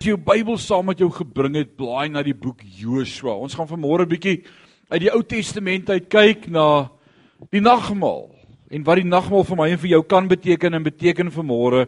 [0.00, 3.34] As jy jou Bybel saam met jou gebring het, blaai na die boek Joshua.
[3.36, 4.44] Ons gaan vanmôre 'n bietjie
[4.88, 6.88] uit die Ou Testament uit kyk na
[7.52, 8.30] die nagmaal
[8.70, 11.86] en wat die nagmaal vir my en vir jou kan beteken en beteken vanmôre.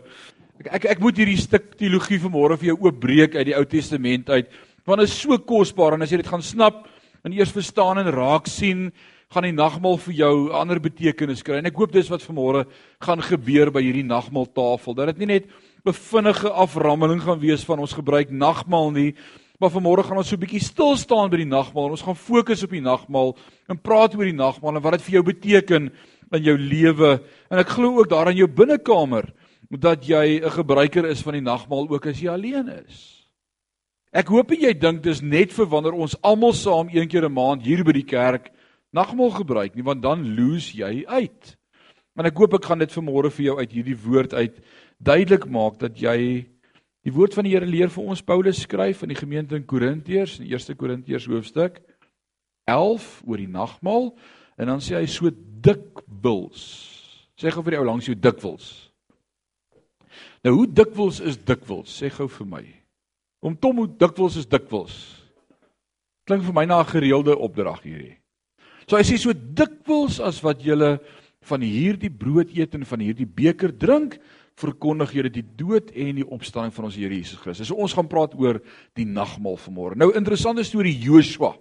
[0.61, 4.29] Ek, ek ek moet hierdie stuk teologie vanmôre vir jou oopbreek uit die Ou Testament
[4.29, 4.47] uit,
[4.85, 6.87] want dit is so kosbaar en as jy dit gaan snap
[7.24, 8.92] en eers verstaan en raak sien,
[9.33, 11.56] gaan die nagmaal vir jou 'n ander betekenis kry.
[11.56, 12.67] En ek hoop dis wat vanmôre
[13.01, 14.94] gaan gebeur by hierdie nagmaaltafel.
[14.94, 15.49] Dat dit nie net
[15.87, 19.14] 'n vinnige aframmeling gaan wees van ons gebruik nagmaal nie,
[19.59, 21.91] maar vanmôre gaan ons so 'n bietjie stil staan by die nagmaal.
[21.91, 23.36] Ons gaan fokus op die nagmaal
[23.68, 25.92] en praat oor die nagmaal en wat dit vir jou beteken
[26.32, 27.20] in jou lewe.
[27.50, 29.32] En ek glo ook daar in jou binnekamer
[29.70, 33.28] dat jy 'n gebruiker is van die nagmaal ook as jy alleen is.
[34.12, 37.62] Ek hoop jy dink dis net vir wanneer ons almal saam een keer 'n maand
[37.62, 38.50] hier by die kerk
[38.92, 41.56] nagmaal gebruik nie, want dan lose jy uit.
[42.14, 44.60] Maar ek hoop ek gaan dit vanmôre vir jou uit hierdie woord uit
[45.02, 46.47] duidelik maak dat jy
[47.02, 50.38] die woord van die Here leer vir ons Paulus skryf in die gemeente in Korintiërs
[50.41, 51.80] in 1 Korintiërs hoofstuk
[52.70, 54.12] 11 oor die nagmaal
[54.61, 55.31] en dan sê hy so
[55.62, 56.62] dikwels.
[57.39, 58.69] Sê gou vir die ou langs jou dikwels.
[60.47, 61.91] Nou hoe dikwels is dikwels?
[61.91, 62.62] Sê gou vir my.
[63.42, 64.94] Om Tom hoe dikwels is dikwels.
[66.28, 68.19] Klink vir my na 'n gereelde opdrag hierdie.
[68.87, 70.98] So hy sê so dikwels as wat jy
[71.42, 74.20] van hierdie brood eet en van hierdie beker drink,
[74.62, 77.68] verkondig jy die dood en die opstanding van ons Here Jesus Christus.
[77.70, 78.60] So ons gaan praat oor
[78.98, 79.98] die nagmaal vanmôre.
[79.98, 81.54] Nou interessante storie Joshua.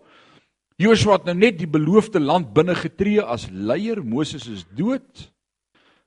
[0.82, 4.02] Joshua het nou net die beloofde land binne getree as leier.
[4.02, 5.28] Moses is dood.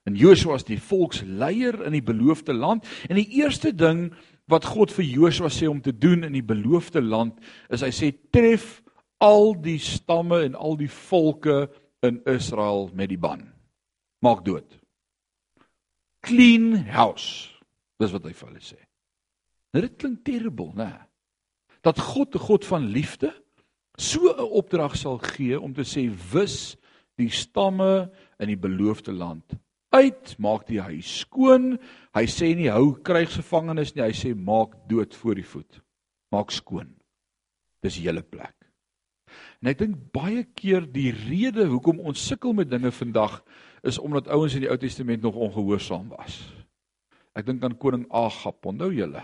[0.05, 2.87] En Joshua is die volksleier in die beloofde land.
[3.09, 4.09] En die eerste ding
[4.51, 7.39] wat God vir Joshua sê om te doen in die beloofde land
[7.73, 8.83] is hy sê tref
[9.25, 11.65] al die stamme en al die volke
[12.05, 13.47] in Israel met die ban.
[14.25, 14.84] Maak dood
[16.25, 17.53] clean house.
[18.01, 18.81] Dis wat hy vir hulle sê.
[19.75, 20.93] Nou dit klink terrible, né?
[21.85, 23.33] Dat God 'n God van liefde
[23.97, 26.77] so 'n opdrag sal gee om te sê wis
[27.17, 29.55] die stamme in die beloofde land
[29.95, 31.79] uit, maak die huis skoon.
[32.17, 35.81] Hy sê nie hou krygsgevangenes nie, hy sê maak dood voor die voet.
[36.35, 36.95] Maak skoon.
[37.85, 38.55] Dis julle plek.
[39.63, 43.41] En ek dink baie keer die rede hoekom ons sukkel met dinge vandag
[43.85, 46.41] is omdat ouens in die Ou Testament nog ongehoorsaam was.
[47.35, 49.23] Ek dink aan koning Agab, onthou julle?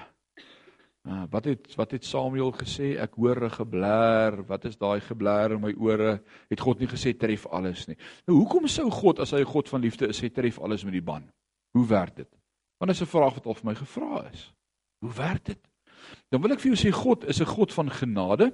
[1.09, 2.93] Uh, wat het wat het Samuel gesê?
[3.01, 4.45] Ek hoor 'n geblær.
[4.47, 6.21] Wat is daai geblær in my ore?
[6.51, 7.97] Het God nie gesê tref alles nie.
[8.27, 10.93] Nou hoekom sou God as hy 'n God van liefde is, sê tref alles met
[10.93, 11.25] die ban?
[11.73, 12.29] Hoe werk dit?
[12.79, 14.53] Want dis 'n vraag wat al vir my gevra is.
[15.01, 15.69] Hoe werk dit?
[16.29, 18.53] Dan wil ek vir jou sê God is 'n God van genade.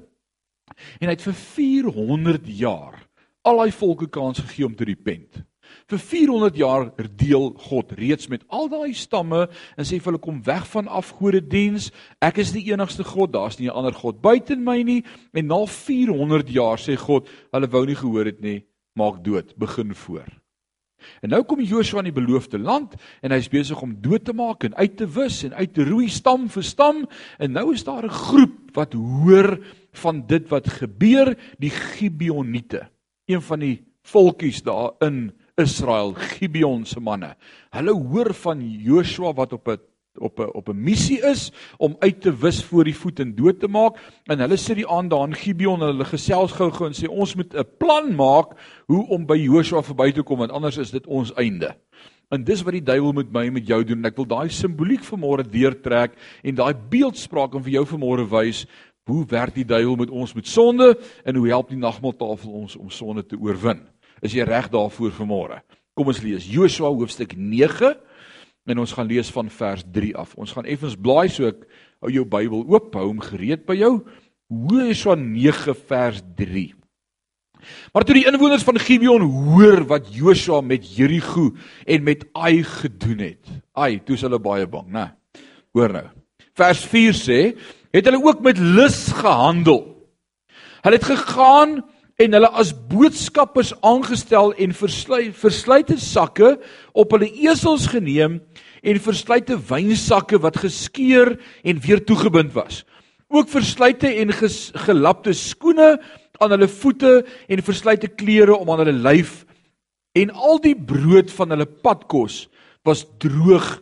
[1.00, 3.08] En hy het vir 400 jaar
[3.42, 5.42] al daai volke kans gegee om te repent.
[5.90, 9.46] Vir 400 jaar deel God reeds met al daai stamme
[9.76, 11.90] en sê vir hulle kom weg van afgode diens.
[12.20, 15.04] Ek is die enigste God, daar's nie 'n ander God buite my nie.
[15.34, 19.94] En na 400 jaar sê God, hulle wou nie gehoor het nie, maak dood, begin
[19.94, 20.26] voor.
[21.22, 24.66] En nou kom Joshua in die beloofde land en hy's besig om dood te maak
[24.66, 27.04] en uit te wis en uit te roei stam vir stam
[27.38, 29.58] en nou is daar 'n groep wat hoor
[30.02, 32.88] van dit wat gebeur, die Gibeoniete,
[33.26, 37.30] een van die volkies daar in Israel, Gibeon se manne.
[37.72, 39.78] Hulle hoor van Joshua wat op 'n
[40.18, 43.60] op 'n op 'n missie is om uit te wis voor die voet en dood
[43.60, 46.94] te maak en hulle sit die aand daar in Gibeon en hulle gesels gou-gou en
[46.94, 48.56] sê ons moet 'n plan maak
[48.86, 51.76] hoe om by Joshua verby te kom want anders is dit ons einde.
[52.30, 54.48] En dis wat die duiwel met my en met jou doen en ek wil daai
[54.48, 56.12] simboliek vanmôre deurtrek
[56.42, 58.66] en daai beeldspraak om vir jou vanmôre wys
[59.06, 62.90] hoe werk die duiwel met ons met sonde en hoe help die nagmaaltafel ons om
[62.90, 63.86] sonde te oorwin.
[64.24, 65.60] Is jy reg daarvoor vanmôre?
[65.96, 67.94] Kom ons lees Josua hoofstuk 9
[68.66, 70.34] en ons gaan lees van vers 3 af.
[70.40, 71.62] Ons gaan effens blaai so ek
[72.04, 73.92] hou jou Bybel oop, hou hom gereed by jou.
[74.48, 76.66] Josua 9 vers 3.
[77.94, 81.50] Maar toe die inwoners van Gibeon hoor wat Josua met Jerigo
[81.86, 83.50] en met Ai gedoen het.
[83.74, 85.08] Ai, toe is hulle baie bang, né?
[85.76, 86.06] Hoor nou.
[86.56, 87.40] Vers 4 sê,
[87.92, 89.82] het hulle ook met lus gehandel.
[90.84, 91.80] Hulle het gegaan
[92.16, 96.54] en hulle as boodskappers aangestel en versluite sakke
[96.96, 98.38] op hulle esels geneem
[98.86, 101.34] en versluite wynsakke wat geskeur
[101.66, 102.84] en weer toegebind was.
[103.28, 105.96] Ook versluite en gelapte skoene
[106.40, 107.18] aan hulle voete
[107.48, 109.42] en versluite klere om aan hulle lyf
[110.16, 112.46] en al die brood van hulle padkos
[112.86, 113.76] was droog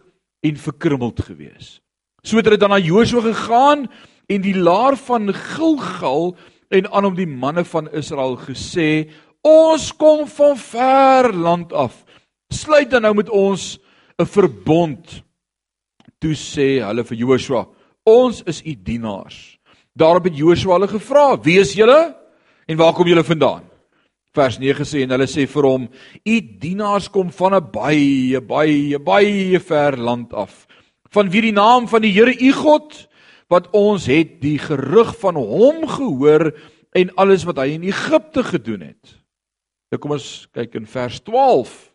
[0.44, 1.78] en verkrummeld gewees.
[2.24, 3.86] So het hulle dan na Josua gegaan
[4.26, 6.32] en die laar van Gilgal
[6.74, 9.10] en aan hom die manne van Israel gesê:
[9.42, 12.04] "Ons kom van ver land af.
[12.50, 13.78] Sluit dan nou met ons
[14.18, 15.22] 'n verbond."
[16.20, 17.66] Toe sê hulle vir Joshua:
[18.04, 19.58] Ons is u dienaars.
[19.96, 22.14] Daarop het Joshua hulle gevra: "Wie is julle
[22.66, 23.62] en waar kom julle vandaan?"
[24.34, 25.88] Vers 9 sê en hulle sê vir hom:
[26.26, 30.66] "U dienaars kom van 'n baie, baie, baie ver land af.
[31.10, 33.08] Van wie die naam van die Here u God
[33.52, 36.50] wat ons het die gerug van hom gehoor
[36.94, 39.18] en alles wat hy in Egipte gedoen het."
[39.90, 41.92] Nou kom ons kyk in vers 12.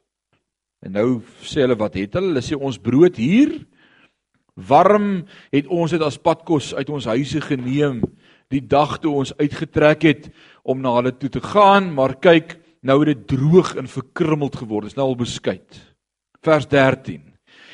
[0.85, 2.31] En nou sê hulle wat het hulle?
[2.31, 3.57] Hulle sê ons brood hier
[4.67, 8.01] warm het ons dit as padkos uit ons huise geneem
[8.49, 10.29] die dag toe ons uitgetrek het
[10.63, 14.87] om na hulle toe te gaan, maar kyk, nou het dit droog en verkrummeld geword.
[14.87, 15.79] Dit is nou al beskuit.
[16.45, 17.28] Vers 13.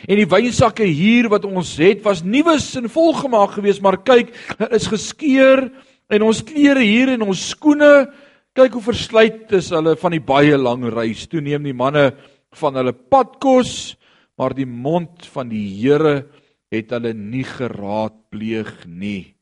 [0.05, 4.75] En die wynsakke hier wat ons het was nuus en volgemaak geweest, maar kyk, dit
[4.77, 5.65] is geskeur
[6.13, 8.07] en ons klere hier en ons skoene,
[8.55, 11.25] kyk hoe verslyt is hulle van die baie lang reis.
[11.27, 12.11] Toe neem die manne
[12.55, 13.95] van hulle padkos,
[14.37, 16.27] maar die mond van die Here
[16.73, 19.33] het hulle nie geraadpleeg nie.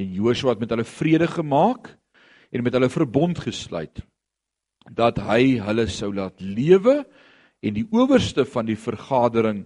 [0.00, 1.92] En Joshua het met hulle vrede gemaak
[2.50, 4.02] en met hulle verbond gesluit
[4.92, 6.98] dat hy hulle sou laat lewe
[7.64, 9.62] en die owerste van die vergadering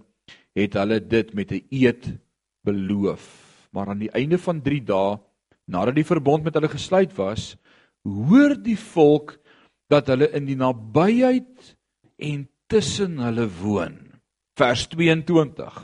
[0.59, 2.13] het hulle dit met 'n eed
[2.63, 3.23] beloof.
[3.71, 5.19] Maar aan die einde van 3 dae
[5.65, 7.55] nadat die verbond met hulle gesluit was,
[8.03, 9.37] hoor die volk
[9.89, 11.75] dat hulle in die nabyheid
[12.17, 13.97] en tussen hulle woon.
[14.57, 15.77] Vers 22.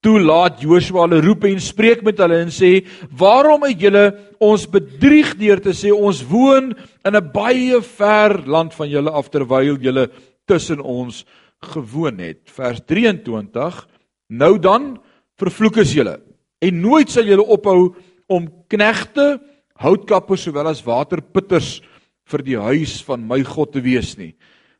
[0.00, 4.04] Toe laat Joshua hulle roep en spreek met hulle en sê: "Waarom het julle
[4.38, 6.70] ons bedrieg deur te sê ons woon
[7.04, 10.10] in 'n baie ver land van julle af terwyl julle
[10.46, 11.24] tussen ons
[11.60, 13.88] gewoon het?" Vers 23.
[14.28, 14.98] Nou dan
[15.36, 16.20] vervloek is julle
[16.58, 17.94] en nooit sal julle ophou
[18.26, 19.38] om knegte,
[19.78, 21.80] houtkappers sowel as waterputters
[22.28, 24.34] vir die huis van my God te wees nie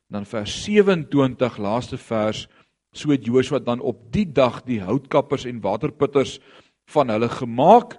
[0.09, 2.47] dan vers 27 laaste vers
[2.91, 6.39] so het Joshua dan op die dag die houtkappers en waterputters
[6.89, 7.95] van hulle gemaak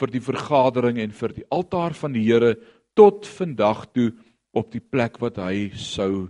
[0.00, 2.54] vir die vergadering en vir die altaar van die Here
[2.98, 4.10] tot vandag toe
[4.54, 6.28] op die plek wat hy sou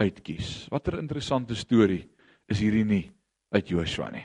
[0.00, 0.66] uitkies.
[0.72, 2.02] Watter interessante storie
[2.50, 3.04] is hierdie nie
[3.54, 4.24] uit Joshua nie.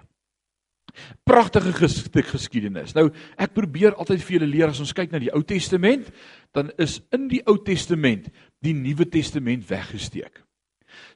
[1.28, 2.94] Pragtige gestuk geskiedenis.
[2.96, 3.10] Nou,
[3.42, 6.08] ek probeer altyd vir julle leer as ons kyk na die Ou Testament,
[6.56, 8.30] dan is in die Ou Testament
[8.64, 10.40] die Nuwe Testament weggesteek.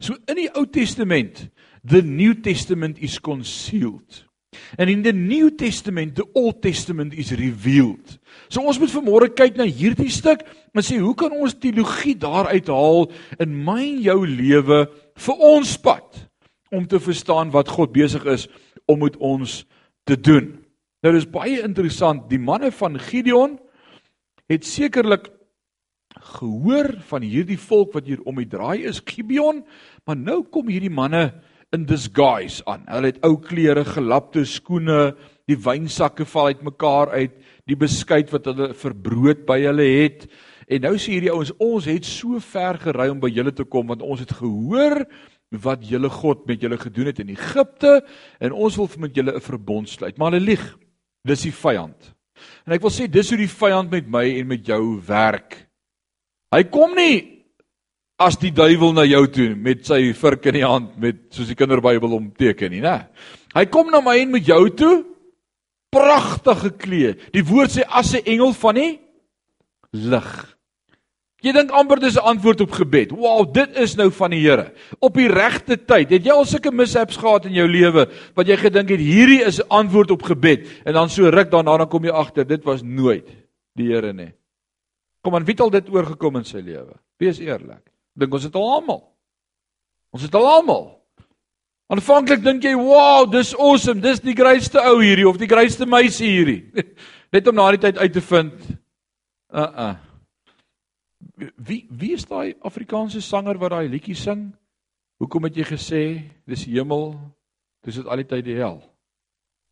[0.03, 1.47] So in die Ou Testament,
[1.87, 4.25] the New Testament is concealed.
[4.77, 8.17] And in the New Testament, the Old Testament is revealed.
[8.49, 10.41] So ons moet vanmôre kyk na hierdie stuk
[10.73, 13.09] en sê hoe kan ons teologie daaruit haal
[13.41, 14.79] in my en jou lewe
[15.19, 16.23] vir ons pad
[16.73, 18.47] om te verstaan wat God besig is
[18.89, 19.63] om met ons
[20.09, 20.55] te doen.
[21.05, 23.57] Nou dis baie interessant, die manne van Gideon
[24.49, 25.29] het sekerlik
[26.39, 29.63] gehoor van hierdie volk wat hier om die draai is, Gibeon,
[30.05, 31.29] maar nou kom hierdie manne
[31.75, 32.85] in disguise aan.
[32.89, 35.13] Hulle het ou klere, gelapte skoene,
[35.49, 37.35] die wynsakke val uitmekaar uit,
[37.69, 40.27] die beskuit wat hulle vir brood by hulle het.
[40.69, 43.89] En nou sê hierdie ouens, ons het so ver gery om by julle te kom
[43.89, 45.03] want ons het gehoor
[45.65, 47.95] wat julle God met julle gedoen het in Egipte
[48.37, 50.17] en ons wil met julle 'n verbond sluit.
[50.17, 50.77] Maar hulle lieg.
[51.25, 52.13] Dis die vyand.
[52.65, 55.67] En ek wil sê dis hoe die vyand met my en met jou werk.
[56.51, 57.38] Hy kom nie
[58.19, 61.57] as die duiwel na jou toe met sy vurk in die hand met soos die
[61.57, 63.07] kinderbybel hom teken nie, né?
[63.55, 64.95] Hy kom na my en met jou toe
[65.89, 67.29] pragtig gekleed.
[67.33, 68.99] Die woord sê as 'n engel van die
[69.93, 70.59] lig.
[71.41, 73.11] Jy dink amper dis 'n antwoord op gebed.
[73.11, 74.73] Wow, dit is nou van die Here.
[74.99, 76.09] Op die regte tyd.
[76.09, 79.59] Het jy al sulke mishaps gehad in jou lewe wat jy gedink het hierdie is
[79.59, 82.81] 'n antwoord op gebed en dan so ruk daarna dan kom jy agter dit was
[82.83, 83.27] nooit
[83.75, 84.33] die Here nie.
[85.21, 86.99] Kom aan, wie het al dit oorgekom in sy lewe?
[87.17, 87.88] Wees eerlik.
[88.19, 89.03] Dink ons het al almal.
[90.15, 90.87] Ons het al almal.
[91.89, 94.01] Aanvanklik dink jy, "Wow, dis awesome.
[94.01, 96.71] Dis die grootste ou hierdie of die grootste meisie hierdie."
[97.33, 98.53] Net om na die tyd uit te vind.
[99.53, 99.95] Uh-uh.
[101.55, 104.53] Wie wie is daai Afrikaanse sanger wat daai liedjie sing?
[105.17, 106.03] Hoekom het jy gesê
[106.45, 107.15] dis hemel?
[107.83, 108.81] Dis dit al die tyd die hel.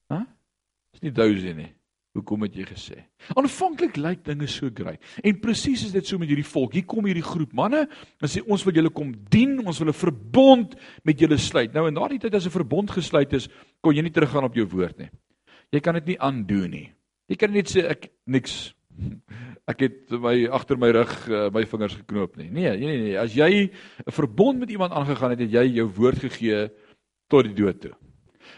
[0.09, 0.25] Hæ?
[0.91, 1.76] Dis nie dousie nie.
[2.17, 2.95] Hoekom het jy gesê?
[3.37, 5.01] Aanvanklik lyk dinge so grait.
[5.21, 6.73] En presies is dit so met hierdie volk.
[6.73, 10.01] Hier kom hierdie groep manne en sê ons wil julle kom dien, ons wil 'n
[10.01, 11.73] verbond met julle sluit.
[11.73, 13.49] Nou in daardie tyd as 'n verbond gesluit is,
[13.81, 15.09] kon jy nie teruggaan op jou woord nie.
[15.71, 16.89] Jy kan dit nie aandoen nie.
[17.29, 18.73] Jy kan net sê ek niks
[19.71, 22.49] ek het my agter my rug uh, my vingers geknoop nie.
[22.49, 26.17] Nee, nee, nee, as jy 'n verbond met iemand aangegaan het, het jy jou woord
[26.17, 26.69] gegee
[27.29, 27.93] tot die dood toe.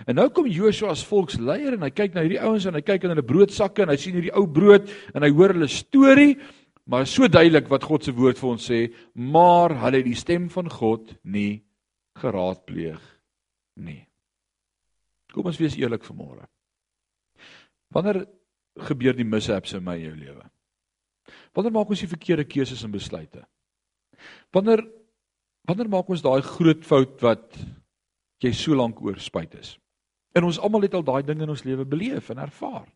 [0.08, 3.06] En nou kom Joshua as volksleier en hy kyk na hierdie ouens en hy kyk
[3.06, 6.38] in hulle broodsakke en hy sien hierdie ou brood en hy hoor hulle storie,
[6.90, 8.80] maar so duidelik wat God se woord vir ons sê,
[9.14, 11.62] maar hulle het die stem van God nie
[12.20, 13.02] geraadpleeg
[13.84, 14.04] nie.
[15.34, 16.48] Kom ons wees eerlik vanmôre.
[17.94, 18.24] Wanneer
[18.88, 20.46] gebeur die mishaps in my en jou lewe?
[21.58, 23.44] Wanneer maak ons die verkeerde keuses en besluite?
[24.56, 24.86] Wanneer
[25.70, 27.60] wanneer maak ons daai groot fout wat
[28.42, 29.76] jy so lank oor spyt is?
[30.38, 32.88] En ons almal het al daai dinge in ons lewe beleef en ervaar.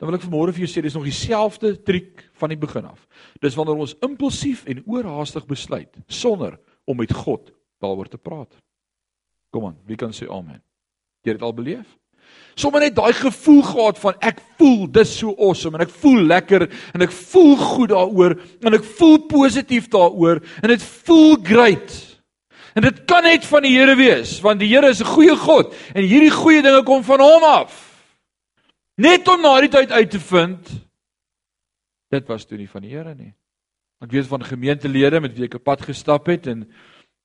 [0.00, 3.04] Dan wil ek vanmôre vir jou sê dis nog dieselfde triek van die begin af.
[3.44, 6.56] Dis wanneer ons impulsief en oorhaastig besluit sonder
[6.88, 7.52] om met God
[7.82, 8.50] daaroor te praat.
[9.52, 10.62] Kom aan, wie kan sê amen?
[11.22, 11.86] Jy het dit al beleef?
[12.54, 16.66] Sommige net daai gevoel gehad van ek voel dis so awesome en ek voel lekker
[16.66, 21.94] en ek voel goed daaroor en ek voel positief daaroor en dit voel great.
[22.74, 25.74] En dit kan net van die Here wees want die Here is 'n goeie God
[25.94, 27.90] en hierdie goeie dinge kom van hom af.
[28.96, 30.68] Net om na die tyd uit te vind
[32.12, 33.32] dit was toe nie van die Here nie.
[34.02, 36.66] Ek weet van gemeentelede met wie ek op pad gestap het en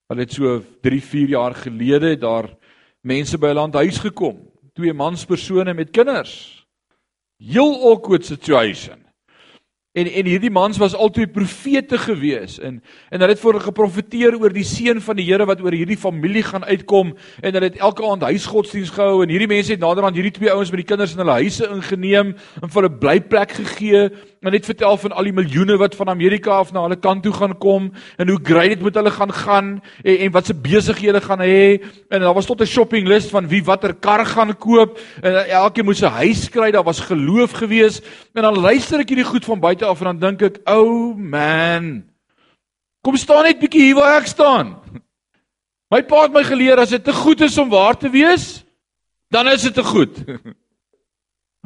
[0.07, 2.55] hulle het so 3, 4 jaar gelede daar
[3.01, 6.65] mense by 'n landhuis gekom twee manspersone met kinders.
[7.41, 9.06] Heel awkward situation.
[9.97, 12.75] En en hierdie mans was altyd profete gewees en
[13.09, 16.43] en hulle het voor geprofeteer oor die seën van die Here wat oor hierdie familie
[16.45, 20.35] gaan uitkom en hulle het elke aand huisgodsdiens gehou en hierdie mense het naderhand hierdie
[20.35, 24.03] twee ouens met die kinders in hulle huise ingeneem en vir hulle blyplek gegee
[24.41, 27.33] en net vertel van al die miljoene wat van Amerika af na hulle kant toe
[27.33, 29.69] gaan kom en hoe great dit met hulle gaan gaan
[30.03, 31.79] en, en wat se besighede gaan hê
[32.09, 35.85] en daar was tot 'n shopping list van wie watter kar gaan koop en elkeen
[35.85, 38.01] moes 'n huis kry daar was geloof gewees
[38.33, 41.15] en dan luister ek hierdie goed van buite af en dan dink ek, "O oh
[41.15, 42.03] man.
[43.01, 44.77] Kom staan net bietjie hier waar ek staan."
[45.89, 48.65] My pa het my geleer as dit te goed is om waar te wees,
[49.29, 50.17] dan is dit te goed.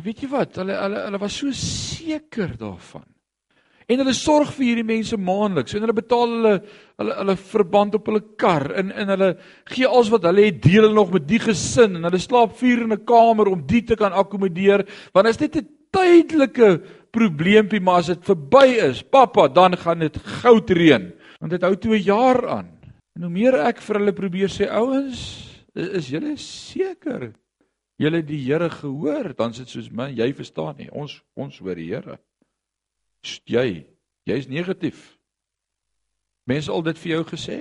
[0.04, 0.56] Weet jy wat?
[0.62, 3.06] Hulle hulle hulle was so seker daarvan.
[3.92, 6.54] En hulle sorg vir hierdie mense maandeliks en hulle betaal hulle
[7.02, 9.30] hulle hulle verband op hulle kar en en hulle
[9.74, 12.94] gee alles wat hulle het deel nog met die gesin en hulle slaap vier in
[12.94, 16.70] 'n kamer om die te kan akkommodeer want dit 'n tydelike
[17.12, 21.12] probleempie maar as dit verby is, pappa, dan gaan dit goud reën.
[21.42, 22.70] Want dit hou toe 'n jaar aan.
[23.16, 25.20] En hoe meer ek vir hulle probeer sê, ouens,
[25.76, 27.34] is, is julle seker?
[28.02, 30.90] Julle die Here gehoor, dan sit soos my, jy verstaan nie.
[30.90, 32.18] Ons ons hoor die Here.
[33.46, 33.86] Jy,
[34.26, 35.12] jy's negatief.
[36.50, 37.60] Mense al dit vir jou gesê?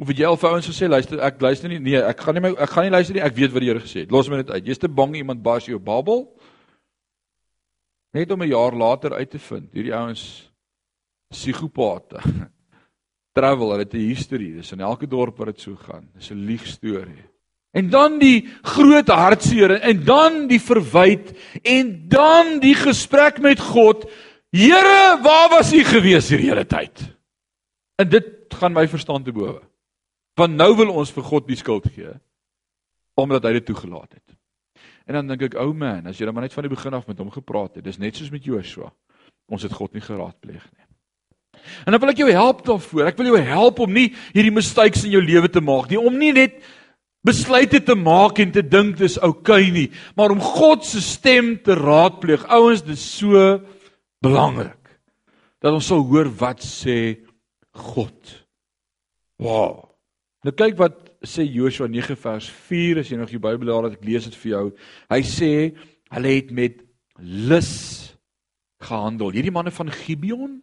[0.00, 1.80] Of het jy al vir ouens gesê, luister, ek luister nie.
[1.82, 3.24] Nee, ek gaan nie my ek gaan nie luister nie.
[3.26, 4.14] Ek weet wat die Here gesê het.
[4.14, 4.70] Los my net uit.
[4.70, 6.24] Jy's te bang iemand baas jou babbel.
[8.16, 10.50] Net om 'n jaar later uit te vind, hierdie ouens
[11.30, 12.18] psigopate.
[13.36, 14.54] Travel, hulle het 'n history.
[14.54, 16.08] Dis in elke dorp waar dit so gaan.
[16.14, 17.29] Dis 'n lieg storie.
[17.70, 21.30] En dan die groot hartseer en dan die verwyd
[21.62, 24.08] en dan die gesprek met God.
[24.50, 27.04] Here, waar was U gewees hierdie hele tyd?
[28.00, 28.26] En dit
[28.58, 29.60] gaan my verstand te bowe.
[30.34, 32.12] Want nou wil ons vir God die skuld gee
[33.20, 34.36] omdat hy dit toegelaat het.
[35.04, 36.94] En dan dink ek, ou oh man, as jy dan maar net van die begin
[36.96, 38.88] af met hom gepraat het, dis net soos met Joshua.
[39.50, 40.86] Ons het God nie geraadpleeg nie.
[41.84, 43.10] En dan wil ek jou help daarvoor.
[43.10, 46.16] Ek wil jou help om nie hierdie mistakes in jou lewe te maak nie, om
[46.16, 46.62] nie net
[47.26, 51.56] besluite te maak en te dink dis oukei okay nie, maar om God se stem
[51.64, 52.46] te raadpleeg.
[52.48, 53.58] Ouens, dis so
[54.24, 54.76] belangrik
[55.60, 57.20] dat ons sal hoor wat sê
[57.76, 58.16] God.
[59.40, 59.90] Wow.
[60.44, 60.96] Nou kyk wat
[61.26, 64.38] sê Joshua 9 vers 4 as jy nog die Bybel daar het ek lees dit
[64.40, 64.64] vir jou.
[65.12, 65.52] Hy sê
[66.16, 66.80] hulle het met
[67.20, 67.74] lus
[68.80, 69.34] gehandel.
[69.36, 70.60] Hierdie manne van Gibeon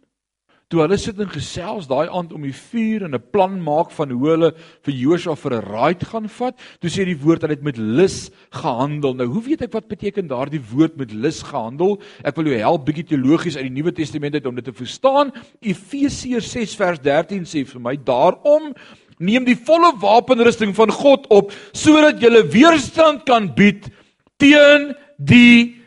[0.68, 4.10] toe hulle sit en gesels daai aand om die vuur en 'n plan maak van
[4.10, 4.50] hoe hulle
[4.84, 8.30] vir Joshua vir 'n raid gaan vat, toe sê die woord hulle het met lus
[8.52, 9.14] gehandel.
[9.14, 11.98] Nou, hoe weet ek wat beteken daardie woord met lus gehandel?
[12.22, 15.32] Ek wil jou help bietjie teologies uit die Nuwe Testament uit om dit te verstaan.
[15.60, 18.74] Efesiërs 6 vers 13 sê vir my daarom
[19.18, 23.88] neem die volle wapenrusting van God op sodat jy weerstand kan bied
[24.36, 25.80] teen die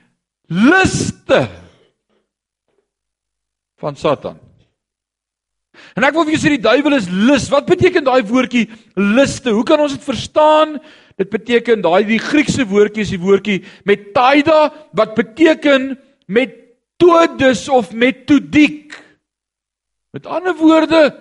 [0.50, 1.48] liste
[3.78, 4.51] van Satan.
[5.96, 7.50] En ek wil vir julle sê die duiwel is lus.
[7.52, 9.52] Wat beteken daai woordjie liste?
[9.52, 10.78] Hoe kan ons dit verstaan?
[11.20, 15.94] Dit beteken daai die Griekse woordjie is die woordjie metaida wat beteken
[16.32, 18.96] metodus of metodiek.
[20.16, 21.12] Met ander woorde,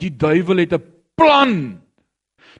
[0.00, 0.84] die duiwel het 'n
[1.16, 1.80] plan.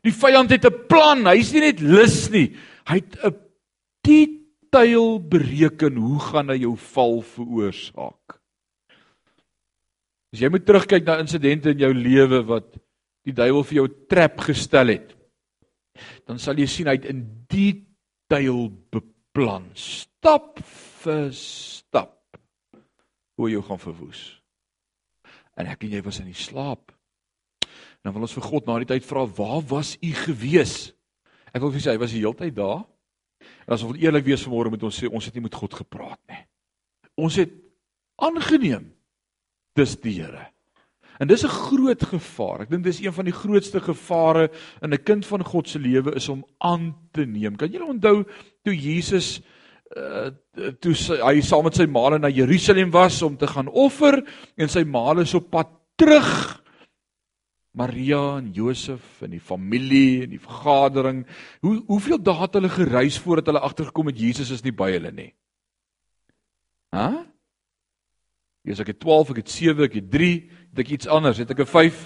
[0.02, 1.26] Die vyand het 'n plan.
[1.26, 2.56] Hy's nie net lus nie.
[2.88, 3.36] Hy het 'n
[4.02, 8.41] detail bereken hoe gaan hy jou val veroorsaak.
[10.32, 12.70] As jy moet terugkyk na insidente in jou lewe wat
[13.26, 15.10] die duiwel vir jou trap gestel het,
[16.26, 17.20] dan sal jy sien hy het in
[17.52, 20.62] detail beplan, stap
[21.02, 22.16] vir stap
[23.36, 24.22] hoe jy gaan verwoes.
[25.60, 26.94] En ek en jy was in die slaap.
[28.02, 30.94] Dan wil ons vir God na die tyd vra, waar was u gewees?
[31.52, 32.86] Ek wil vir sê hy was die hele tyd daar.
[33.66, 35.76] En as ons wil eerlik wees vanmôre moet ons sê ons het nie met God
[35.82, 36.40] gepraat nie.
[37.20, 37.52] Ons het
[38.22, 38.88] aangeneem
[39.78, 40.48] dis die Here.
[41.20, 42.62] En dis 'n groot gevaar.
[42.62, 44.50] Ek dink dis een van die grootste gevare
[44.82, 47.56] in 'n kind van God se lewe is om aan te neem.
[47.56, 48.24] Kan julle onthou
[48.64, 49.40] toe Jesus
[49.96, 50.30] uh
[50.80, 54.24] toe sy, hy saam met sy maale na Jerusalem was om te gaan offer
[54.56, 56.62] en sy maale is op pad terug
[57.72, 61.26] Maria en Josef en die familie en die vergadering.
[61.60, 65.12] Hoe hoeveel dae het hulle gereis voordat hulle agtergekom het Jesus is nie by hulle
[65.12, 65.32] nie?
[66.92, 67.06] Hæ?
[67.08, 67.31] Huh?
[68.62, 70.34] Eers ek het 12, ek het 7, ek het 3,
[70.70, 72.04] het ek iets anders, het ek 'n 5.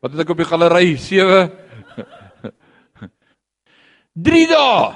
[0.00, 0.96] Wat het ek op die galery?
[0.96, 1.50] 7.
[4.14, 4.94] 3 dae.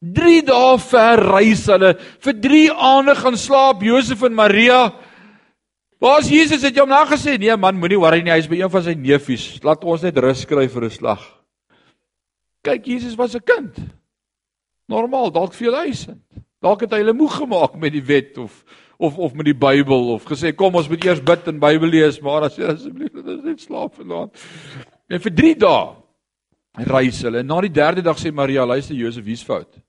[0.00, 1.94] 3 dae ver reis hulle.
[2.24, 4.92] Vir 3 aande gaan slaap Josef en Maria.
[6.00, 6.62] Waar's Jesus?
[6.62, 7.36] Het jy hom nagesê?
[7.38, 9.60] Nee man, moenie worry nie, hy is by een van sy neefies.
[9.62, 11.20] Laat ons net rus kry vir 'n slag.
[12.64, 13.76] Kyk, Jesus was 'n kind.
[14.88, 16.24] Normaal, dalk veel huisend.
[16.60, 18.64] Dalk het hy hulle moeg gemaak met die wet of
[19.00, 22.20] of of met die Bybel of gesê kom ons moet eers bid en Bybel lees,
[22.20, 24.36] maar as jy asseblief net slaap vanaand.
[25.08, 27.40] En vir 3 dae reis hulle.
[27.40, 29.80] En na die 3de dag sê Maria, luister Josef, hier's fout.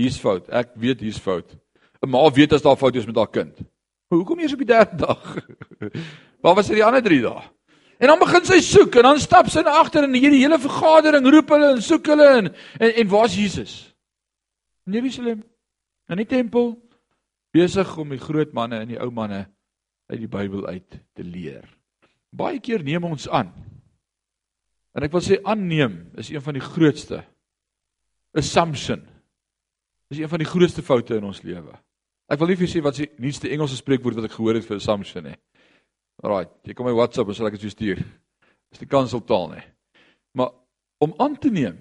[0.00, 0.48] Hier's fout.
[0.48, 1.52] Ek weet hier's fout.
[2.02, 3.60] 'n Ma weet as daar fout is met haar kind.
[4.08, 5.38] Maar hoekom eers op die 3de dag?
[6.42, 7.44] Waar was hy die ander 3 dae?
[7.98, 11.28] En dan begin sy soek en dan stap sy na agter en hierdie hele vergadering
[11.30, 12.48] roep hulle en soek hulle en
[12.80, 13.94] en, en waar's Jesus?
[14.86, 15.44] In Jerusalem.
[16.08, 16.74] In die tempel
[17.54, 19.44] besig om die groot manne en die ou manne
[20.10, 21.64] uit die Bybel uit te leer.
[22.34, 23.52] Baie keer neem ons aan.
[24.94, 27.22] En ek wil sê aanneem is een van die grootste
[28.34, 29.02] assumption.
[30.10, 31.72] Is een van die grootste foute in ons lewe.
[32.30, 34.80] Ek wil nie vir sê wat die nuutste Engelse spreekwoord wat ek gehoor het vir
[34.80, 35.38] assumption nie.
[36.22, 38.02] Alraai, jy kom my WhatsApp as ek dit stuur.
[38.72, 39.64] Dis die kanseltaal nie.
[40.38, 40.54] Maar
[41.04, 41.78] om aan te neem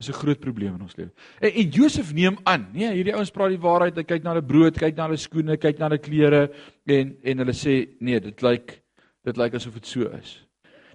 [0.00, 1.10] is 'n groot probleem in ons lewe.
[1.40, 3.96] En, en Josef neem aan, nee, hierdie ouens praat die waarheid.
[3.96, 6.48] Hy kyk na hulle brood, kyk na hulle skoene, kyk na hulle klere
[6.86, 8.80] en en hulle sê nee, dit lyk
[9.24, 10.40] dit lyk asof dit so is.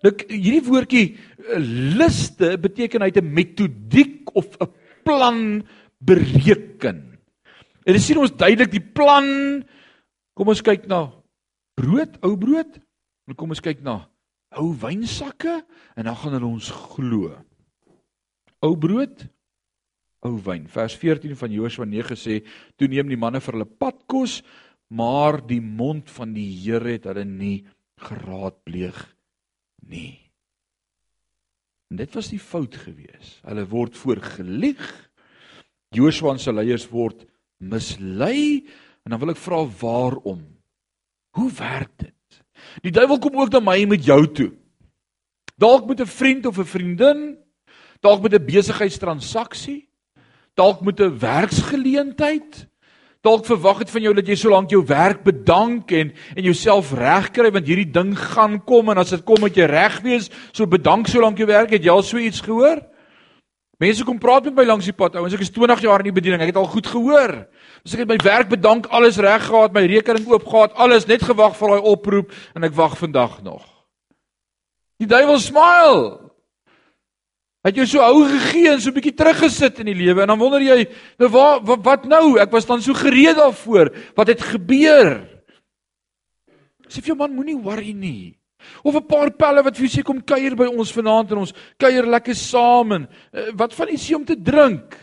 [0.04, 1.60] Nou hierdie woordjie eh,
[1.98, 4.70] liste beteken hy het 'n metodiek of 'n
[5.04, 5.64] plan
[6.00, 7.20] bereken.
[7.86, 9.64] En dit sien ons duidelik die plan.
[10.36, 11.12] Kom ons kyk na
[11.76, 12.80] brood, ou brood.
[13.28, 14.08] En kom ons kyk na
[14.58, 15.62] ou wynsakke
[15.96, 17.36] en dan gaan hulle ons glo.
[18.66, 19.28] Ou brood,
[20.26, 20.68] ou wyn.
[20.68, 22.42] Vers 14 van Joshua 9 sê:
[22.76, 24.42] "Toe neem die manne vir hulle padkos,
[24.90, 27.66] maar die mond van die Here het hulle nie
[27.98, 29.16] geraadpleeg
[29.88, 30.20] nie."
[31.90, 33.40] En dit was die fout gewees.
[33.48, 34.84] Hulle word voorgelieg.
[35.96, 37.26] Joshua se leiers word
[37.58, 38.66] mislei
[39.04, 40.44] en dan wil ek vra waarom?
[41.34, 42.42] Hoe werk dit?
[42.84, 44.52] Die duiwel kom ook na my met jou toe.
[45.58, 47.38] Dalk met 'n vriend of 'n vriendin,
[48.00, 49.90] dalk met 'n besigheidstransaksie,
[50.56, 52.68] dalk met 'n werksgeleentheid.
[53.22, 57.52] Dalk verwag dit van jou dat jy solank jou werk bedank en en jouself regkry
[57.52, 60.30] want hierdie ding gaan kom en as dit kom moet jy reg wees.
[60.52, 61.70] So bedank solank jy werk.
[61.70, 62.80] Het jy al so iets gehoor?
[63.78, 65.34] Mense kom praat met my langs die pad, ouens.
[65.34, 66.42] Ek is 20 jaar in die bediening.
[66.42, 67.48] Ek het al goed gehoor.
[67.86, 71.24] As ek het my werk bedank, alles reg gehad, my rekening oop gehad, alles net
[71.24, 73.64] gewag vir daai oproep en ek wag vandag nog.
[75.00, 76.29] Die duiwel smile.
[77.68, 80.40] Het jy so hou gegee en so 'n bietjie teruggesit in die lewe en dan
[80.40, 80.88] wonder jy,
[81.20, 82.40] nou wat, wat wat nou?
[82.40, 83.92] Ek was dan so gereed daarvoor.
[84.16, 85.28] Wat het gebeur?
[86.88, 88.40] Sê vir jou man, moenie worry nie.
[88.84, 91.54] Of 'n paar pelle wat vir jou sê kom kuier by ons vanaand en ons
[91.78, 94.96] kuier lekker saam en uh, wat van ietsie om te drink?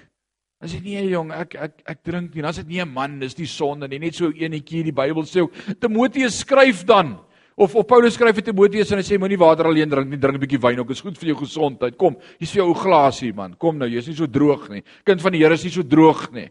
[0.60, 2.42] As jy nee jong, ek ek ek drink nie.
[2.42, 3.98] As dit nie 'n man is, dis sonde nie.
[3.98, 5.44] Net so enetjie die Bybel sê.
[5.78, 7.18] Timoteus skryf dan
[7.56, 10.36] of of Paulus skryf vir Timoteus en hy sê moenie water alleen drink nie, drink
[10.36, 10.88] 'n bietjie wyn ook.
[10.88, 11.96] Dit is goed vir jou gesondheid.
[11.96, 13.54] Kom, hier's vir jou 'n glasie man.
[13.54, 14.82] Kom nou, jy's nie so droog nie.
[15.04, 16.50] Kind van die Here is nie so droog nie.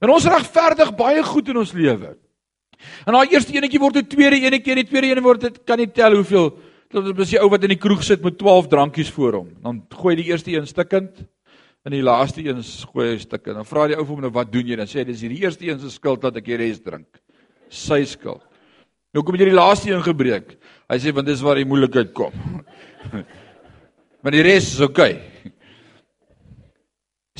[0.00, 2.16] En ons regverdig baie goed in ons lewe.
[3.06, 5.78] En daai eerste enetjie word 'n tweede enetjie en die tweede een word dit kan
[5.78, 6.58] nie tel hoeveel.
[6.90, 9.48] Dit is die ou wat in die kroeg sit met 12 drankies voor hom.
[9.62, 11.24] Dan gooi hy die eerste een stukkend
[11.84, 13.56] en die laaste een gooi hy stukkend.
[13.56, 14.76] Dan vra die ou vir hom nou wat doen jy?
[14.76, 17.06] Dan sê hy dis hierdie eerste een se skuld dat ek die res drink.
[17.68, 18.49] Sy skuld.
[19.10, 20.54] Nou kom jy die laaste een gebreek.
[20.90, 22.34] Hy sê want dis waar die moeilikheid kom.
[24.22, 25.16] maar die res is oukei.
[25.16, 25.52] Okay.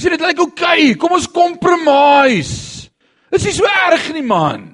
[0.01, 0.91] Sê dit lyk oukei.
[0.91, 0.99] Okay.
[0.99, 2.91] Kom ons compromise.
[3.31, 4.67] Dit is nie so erg nie man.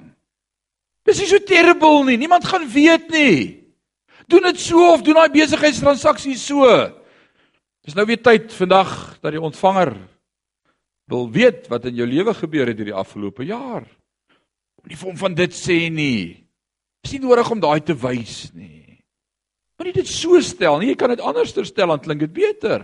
[1.07, 2.17] Dis nie so terrible nie.
[2.19, 3.37] Niemand gaan weet nie.
[4.27, 6.65] Doen dit so of doen daai besigheidstransaksie so.
[7.87, 9.93] Dis nou weer tyd vandag dat die ontvanger
[11.07, 13.85] wil weet wat in jou lewe gebeur het hierdie afgelope jaar.
[14.81, 16.46] Moenie vir hom van dit sê nie.
[17.07, 18.97] Dis nie nodig om daai te wys nie.
[19.79, 20.89] Moenie dit so stel nie.
[20.89, 22.83] Jy kan dit anders stel dan klink dit beter.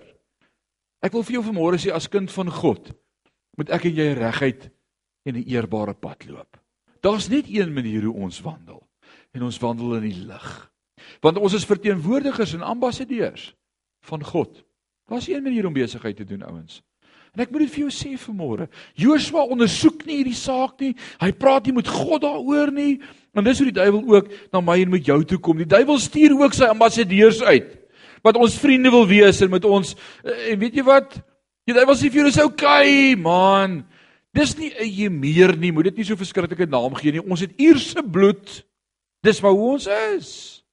[1.03, 2.93] Ek wil vir jou vanmôre sê as kind van God,
[3.59, 4.69] moet ek en jy reguit
[5.27, 6.55] en 'n eerbare pad loop.
[7.03, 8.87] Daar's net een manier hoe ons wandel
[9.35, 10.71] en ons wandel in die lig.
[11.19, 13.53] Want ons is verteenwoordigers en ambassadeurs
[14.07, 14.63] van God.
[15.09, 16.81] Daar's een manier om besigheid te doen, ouens.
[17.33, 18.67] En ek moet dit vir jou sê vanmôre.
[18.99, 20.91] Joshua ondersoek nie hierdie saak nie.
[21.17, 22.99] Hy praat nie met God daaroor nie.
[23.33, 25.57] En dis hoe die duiwel ook na my en met jou toe kom.
[25.57, 27.79] Die duiwel stuur ook sy ambassadeurs uit
[28.23, 29.89] wat ons vriende wil wees en met ons
[30.23, 31.17] eh, en weet jy wat?
[31.67, 33.81] Die duiwel sê vir jou oukei, okay, man.
[34.33, 35.71] Dis nie 'n jemeer nie.
[35.71, 37.21] Moet dit nie so verskriklike naam gee nie.
[37.21, 38.63] Ons het uierse bloed.
[39.23, 40.63] Dis maar hoe ons is.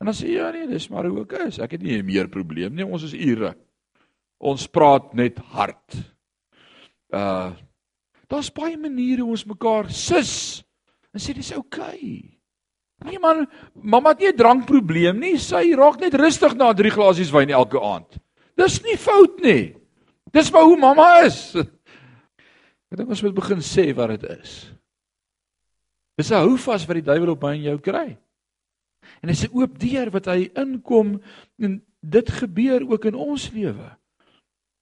[0.00, 1.58] En dan sê jy ja nee, dis maar hoe ek is.
[1.58, 2.84] Ek het nie meer probleem nie.
[2.84, 3.54] Ons is ure.
[4.38, 6.00] Ons praat net hard.
[7.12, 7.54] Uh
[8.26, 10.64] daar's baie maniere hoe ons mekaar sis
[11.14, 11.94] en sê dis oukei.
[11.94, 12.36] Okay.
[13.04, 13.44] Nee man,
[13.74, 15.38] mamma het nie 'n drankprobleem nie.
[15.38, 18.18] Sy raak net rustig na 3 glasies wyn elke aand.
[18.56, 19.76] Dis nie fout nie.
[20.32, 21.54] Dis maar hoe mamma is.
[22.90, 24.72] Ek dink ons moet begin sê wat dit is.
[26.16, 28.16] Dis 'n houvas wat die duiwel op my en jou kry.
[29.22, 31.20] En dis 'n oop deur wat hy inkom
[31.58, 33.96] en dit gebeur ook in ons lewe.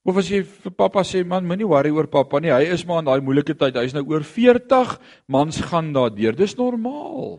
[0.04, 2.52] Of as jy vir pappa sê man, moenie worry oor pappa nie.
[2.52, 3.78] Hy is maar in daai moeilike tyd.
[3.80, 4.98] Hy's nou oor 40.
[5.32, 6.36] Mans gaan daardeur.
[6.36, 7.38] Dis normaal.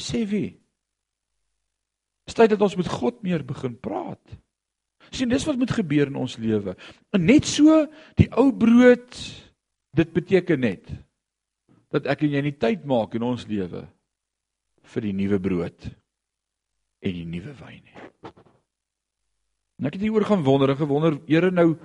[0.00, 0.56] Sê wie?
[2.26, 4.22] Stay dat ons met God meer begin praat.
[5.12, 6.74] Sien, dis wat moet gebeur in ons lewe.
[7.14, 7.84] En net so
[8.18, 9.20] die ou brood
[9.96, 10.90] dit beteken net
[11.94, 13.84] dat ek en jy nie tyd maak in ons lewe
[14.92, 15.86] vir die nuwe brood
[17.06, 18.02] en die nuwe wyn nie.
[19.76, 21.76] En ek het hieroor gaan wonder en gewonder, Here nou,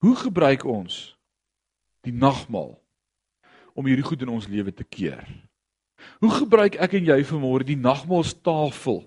[0.00, 1.16] hoe gebruik ons
[2.06, 2.78] die nagmaal
[3.76, 5.26] om hierdie goed in ons lewe te keer?
[6.24, 9.02] Hoe gebruik ek en jy vanmôre die nagmaalstafel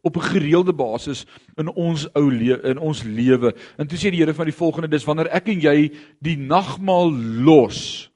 [0.00, 1.26] op 'n gereelde basis
[1.56, 3.52] in ons ou lewe in ons lewe?
[3.76, 7.12] En toe sê die Here van die volgende, dis wanneer ek en jy die nagmaal
[7.44, 8.10] los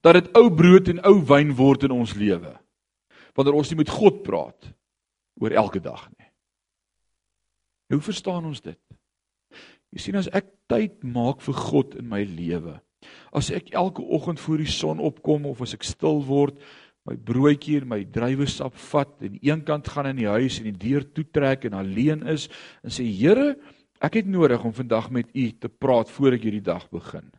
[0.00, 2.58] dat dit ou brood en ou wyn word in ons lewe.
[3.34, 4.74] Wanneer ons nie met God praat
[5.40, 6.27] oor elke dag nie.
[7.88, 8.80] Hoe verstaan ons dit?
[9.94, 12.76] Jy sien as ek tyd maak vir God in my lewe,
[13.32, 16.58] as ek elke oggend voor die son opkom of as ek stil word,
[17.08, 21.06] my broodjie en my druiwesap vat en eenkant gaan in die huis en die deur
[21.16, 22.50] toetrek en alleen is
[22.84, 23.54] en sê Here,
[24.04, 27.30] ek het nodig om vandag met U te praat voor ek hierdie dag begin.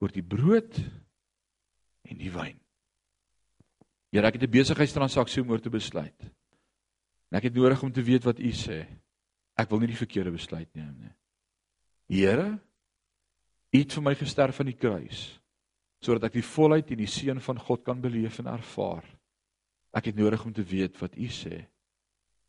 [0.00, 0.78] oor die brood
[2.08, 2.56] en die wyn.
[4.10, 6.16] Here, ek het 'n besigheidstransaksie om oor te besluit.
[7.30, 8.82] En ek het nodig om te weet wat U sê.
[9.58, 11.14] Ek wil nie die verkeerde besluit neem nie.
[12.10, 12.58] Here,
[13.70, 15.28] U het vir my gesterf aan die kruis
[16.00, 19.04] sodat ek die volheid en die seën van God kan beleef en ervaar.
[19.92, 21.58] Ek het nodig om te weet wat U sê.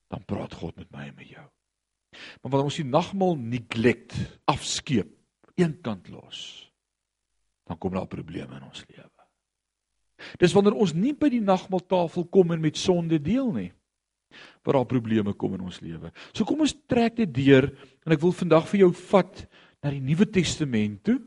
[0.08, 1.44] Dan praat God met my en met jou.
[2.39, 4.15] Maar wanneer ons die nagmaal neglect,
[4.48, 5.12] afskeep,
[5.60, 6.39] eenkant los,
[7.67, 9.28] dan kom daar probleme in ons lewe.
[10.39, 13.70] Dis wanneer ons nie by die nagmaaltafel kom en met sonde deel nie
[14.65, 16.12] waar daar probleme kom in ons lewe.
[16.34, 17.70] So kom ons trek dit deur
[18.06, 19.44] en ek wil vandag vir jou vat
[19.82, 21.20] na die Nuwe Testament toe.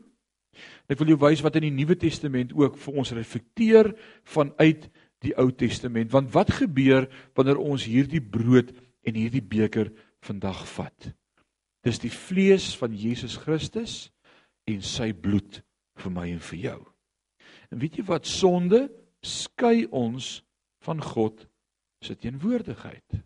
[0.87, 3.91] Ek wil jou wys wat in die Nuwe Testament ook vir ons reflekteer
[4.31, 4.87] vanuit
[5.25, 6.11] die Ou Testament.
[6.13, 8.71] Want wat gebeur wanneer ons hierdie brood
[9.05, 9.91] en hierdie beker
[10.25, 11.11] vandag vat?
[11.85, 14.05] Dis die vlees van Jesus Christus
[14.69, 15.61] en sy bloed
[16.01, 16.79] vir my en vir jou.
[17.71, 18.87] En weet jy wat sonde
[19.25, 20.39] skei ons
[20.85, 21.45] van God
[22.05, 23.17] se teenwoordigheid.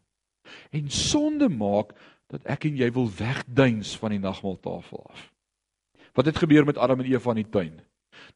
[0.74, 1.94] En sonde maak
[2.30, 5.30] dat ek en jy wil wegduins van die nagmaaltafel af.
[6.18, 7.78] Wat het gebeur met Adam en Eva in die tuin?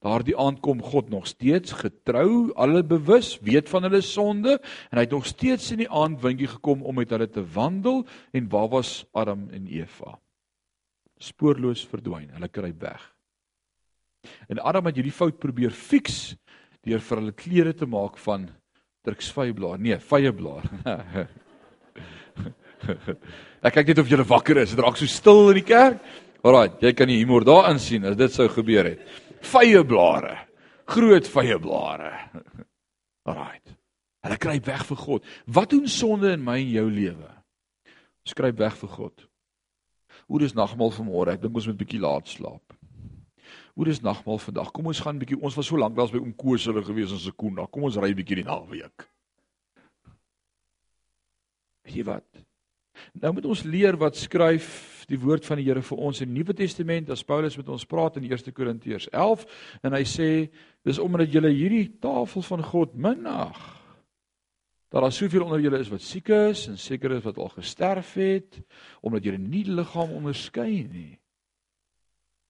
[0.04, 4.58] Daardie aand kom God nog steeds getrou, alle bewus, weet van hulle sonde
[4.90, 8.04] en hy het nog steeds in die aand windjie gekom om met hulle te wandel
[8.32, 10.18] en waar was Adam en Eva?
[11.20, 13.04] Spoorloos verdwyn, hulle kruip weg.
[14.48, 16.36] En Adam het hierdie fout probeer fix
[16.84, 18.50] deur vir hulle klere te maak van
[19.08, 19.80] druksvyeblaar.
[19.80, 20.68] Nee, vyeblaar.
[23.64, 24.74] Ek kyk net of julle wakker is.
[24.76, 26.00] Dit raak so stil in die kerk.
[26.44, 29.04] Alraai, jy kan die humor daarin sien as dit sou gebeur het.
[29.48, 30.36] Vyeblare.
[30.92, 32.12] Groot vyeblare.
[33.30, 33.60] Alraai.
[34.24, 35.32] Hulle kruip weg vir God.
[35.56, 37.32] Wat doen sonde in my en jou lewe?
[38.28, 39.26] Skryp weg vir God.
[40.32, 41.36] Hoe dis nagmaal vanmôre.
[41.36, 42.76] Ek dink ons moet 'n bietjie laat slaap.
[43.74, 44.70] Hoe dis nagmaal vandag.
[44.72, 45.40] Kom ons gaan bietjie.
[45.42, 47.66] Ons was so lank laas by oom Koos hulle gewees in Sekunda.
[47.66, 49.08] Kom ons ry bietjie die naweek.
[51.90, 52.28] Jy wat?
[53.18, 56.40] Nou moet ons leer wat skryf die woord van die Here vir ons in die
[56.40, 59.46] Nuwe Testament as Paulus met ons praat in 1 Korintiërs 11
[59.84, 60.30] en hy sê
[60.86, 63.60] dis omdat julle hierdie tafel van God minag
[64.94, 68.14] dat daar soveel onder julle is wat siek is en seker is wat al gesterf
[68.22, 68.62] het
[69.02, 71.18] omdat julle nie die liggaam onderskei nie.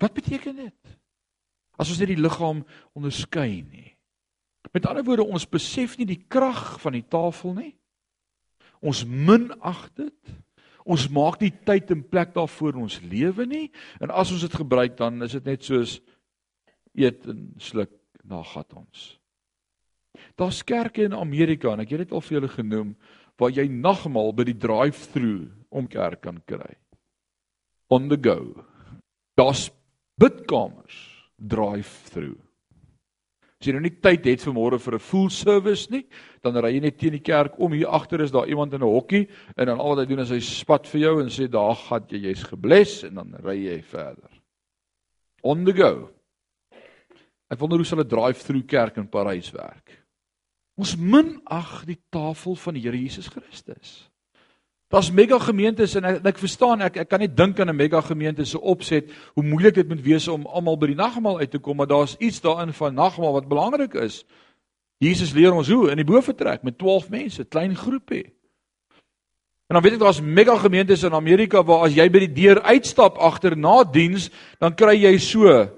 [0.03, 0.97] Wat beteken dit?
[1.83, 2.61] As ons net die liggaam
[2.95, 3.89] onderskei nie.
[4.71, 7.73] Met ander woorde, ons besef nie die krag van die tafel nie.
[8.79, 10.33] Ons minag dit.
[10.83, 13.67] Ons maak nie tyd en plek daarvoor in ons lewe nie.
[13.99, 15.97] En as ons dit gebruik dan is dit net soos
[16.95, 17.91] eet en sluk
[18.23, 19.05] na gat ons.
[20.39, 22.91] Daar's kerke in Amerika en ek het dit al vir julle genoem
[23.41, 26.75] waar jy nagmaal by die drive-thru om kerk kan kry.
[27.91, 28.63] On the go.
[29.35, 29.67] Daar's
[30.21, 31.12] bidkamers
[31.43, 32.33] drive-thru.
[33.63, 36.03] As jy nou nie tyd het vir môre vir 'n full service nie,
[36.43, 37.71] dan ry jy net teen die kerk om.
[37.71, 40.29] Hier agter is daar iemand in 'n hokkie en dan al wat hy doen is
[40.29, 43.81] hy spat vir jou en sê daar gaan jy jy's gebless en dan ry jy
[43.81, 44.29] verder.
[45.43, 46.09] On the go.
[47.49, 50.03] Ek wonder hoe sal 'n drive-thru kerk in Parys werk?
[50.77, 54.09] Ons minag die tafel van die Here Jesus Christus.
[54.93, 58.01] Daar's mega gemeentes en ek, ek verstaan ek ek kan nie dink aan 'n mega
[58.01, 61.57] gemeente se opset hoe moeilik dit moet wees om almal by die nagmaal uit te
[61.57, 64.23] kom, maar daar's iets daarin van nagmaal wat belangrik is.
[64.99, 68.25] Jesus leer ons hoe in die boefretrek met 12 mense, klein groepie.
[69.67, 72.61] En dan weet ek daar's mega gemeentes in Amerika waar as jy by die deur
[72.61, 74.29] uitstap agter na diens,
[74.59, 75.69] dan kry jy so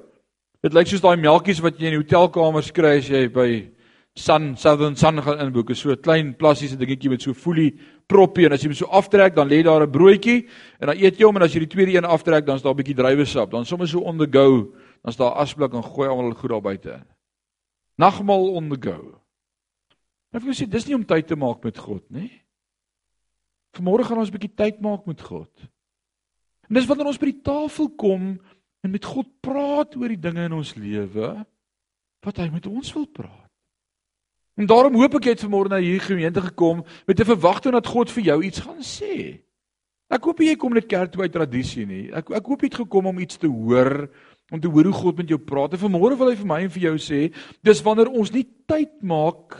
[0.65, 3.49] Dit lyk soos daai melktjies wat jy in die hotelkamers kry as jy by
[4.15, 5.75] Sun Southern Sun gaan inboek.
[5.75, 9.35] So 'n klein plastiese dingetjie met so folie proppie en as jy hom so aftrek,
[9.35, 10.47] dan lê daar 'n broodjie
[10.79, 12.73] en dan eet jy hom en as jy die tweede een aftrek, dan is daar
[12.73, 13.51] 'n bietjie druiwesap.
[13.51, 14.71] Dan sommer so on the go,
[15.03, 17.05] dan is daar asblik en gooi almal goed daar buite.
[17.97, 19.21] Nagmaal on the go.
[20.31, 22.29] Nou vir sê dis nie om tyd te maak met God, nê?
[23.73, 25.51] Vanmôre gaan ons 'n bietjie tyd maak met God.
[26.69, 28.39] En dis wanneer ons by die tafel kom
[28.83, 31.45] en met God praat oor die dinge in ons lewe
[32.25, 33.44] wat hy met ons wil praat.
[34.55, 37.87] En daarom hoop ek jy het vanmôre na hierdie gemeente gekom met 'n verwagting dat
[37.87, 39.41] God vir jou iets gaan sê.
[40.09, 42.11] Ek hoop jy kom net kerk toe uit tradisie nie.
[42.13, 44.09] Ek ek hoop jy het gekom om iets te hoor,
[44.51, 45.73] om te hoor hoe God met jou praat.
[45.73, 49.01] En vanmôre wil hy vir my en vir jou sê, dis wanneer ons nie tyd
[49.01, 49.57] maak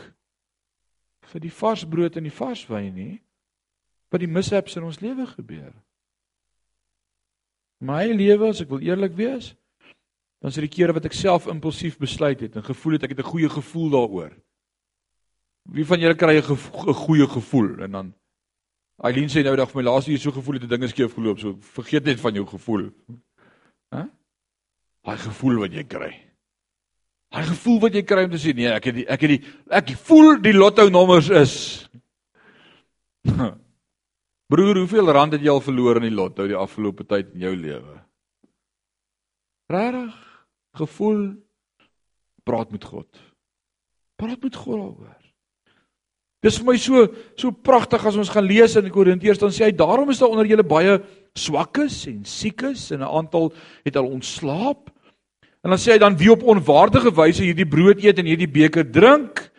[1.32, 3.22] vir die vars brood en die vars wyn nie,
[4.10, 5.74] wat die mishaps in ons lewe gebeur.
[7.82, 9.52] My lewe, as ek wil eerlik wees,
[10.40, 13.16] dan is dit die kere wat ek self impulsief besluit het en gevoel het ek
[13.16, 14.32] het 'n goeie gevoel daaroor.
[15.72, 18.14] Wie van julle kry 'n goeie gevoel en dan
[19.04, 21.14] Eileen sê nou dag vir my laaste jy so gevoel het 'n ding is skeef
[21.14, 22.90] geloop so vergeet net van jou gevoel.
[23.92, 24.08] Hæ?
[25.04, 26.12] Daai gevoel wat jy kry.
[27.30, 29.42] Daai gevoel wat jy kry om te sê nee, ek het die, ek het die
[29.68, 31.54] ek voel die lotto nommers is.
[34.50, 37.56] Broer, hoeveel rand het jy al verloor in die lotto die afgelope tyd in jou
[37.56, 38.00] lewe?
[39.68, 40.14] Regtig?
[40.76, 41.34] Gevoel
[42.44, 43.08] praat met God.
[44.16, 45.15] Praat met God daaroor.
[46.46, 49.72] Dis vir my so so pragtig as ons gaan lees in Korintiërs dan sê hy
[49.74, 51.00] daarom is daar onder julle baie
[51.34, 53.50] swakkes en siekes en 'n aantal
[53.84, 54.90] het al ontslaap.
[55.64, 58.86] En dan sê hy dan wie op onwaardige wyse hierdie brood eet en hierdie beker
[58.86, 59.50] drink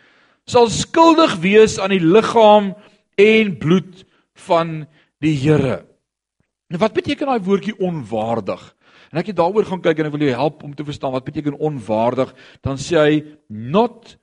[0.46, 2.74] sal skuldig wees aan die liggaam
[3.18, 4.04] en bloed
[4.48, 4.86] van
[5.20, 5.84] die Here.
[6.70, 8.62] Nou wat beteken daai woordjie onwaardig?
[9.12, 11.24] En ek het daaroor gaan kyk en ek wil jou help om te verstaan wat
[11.24, 12.32] beteken onwaardig.
[12.64, 14.16] Dan sê hy not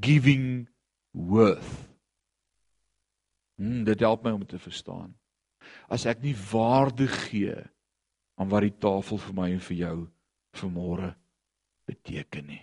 [0.00, 0.66] giving
[1.12, 1.89] worth.
[3.60, 5.12] Hmm, dit help my om te verstaan.
[5.92, 7.58] As ek nie waarde gee
[8.40, 9.96] aan wat die tafel vir my en vir jou
[10.56, 11.10] vanmôre
[11.90, 12.62] beteken nie.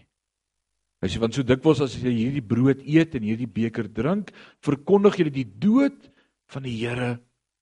[0.98, 4.32] As jy want so dikwels as jy hierdie brood eet en hierdie beker drink,
[4.66, 6.10] verkondig jy die dood
[6.50, 7.12] van die Here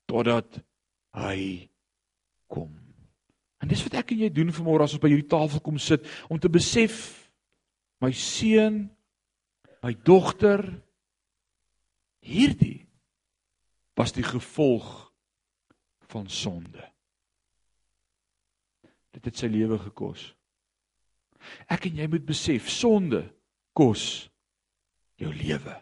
[0.08, 0.62] totdat
[1.20, 1.68] hy
[2.48, 2.72] kom.
[3.60, 6.08] En dis wat ek en jy doen vanmôre as ons by hierdie tafel kom sit
[6.32, 7.28] om te besef
[8.00, 8.86] my seun,
[9.84, 10.64] my dogter
[12.24, 12.86] hierdie
[13.96, 15.12] was die gevolg
[16.12, 16.84] van sonde.
[19.16, 20.28] Dit het sy lewe gekos.
[21.72, 23.24] Ek en jy moet besef sonde
[23.76, 24.28] kos
[25.22, 25.76] jou lewe.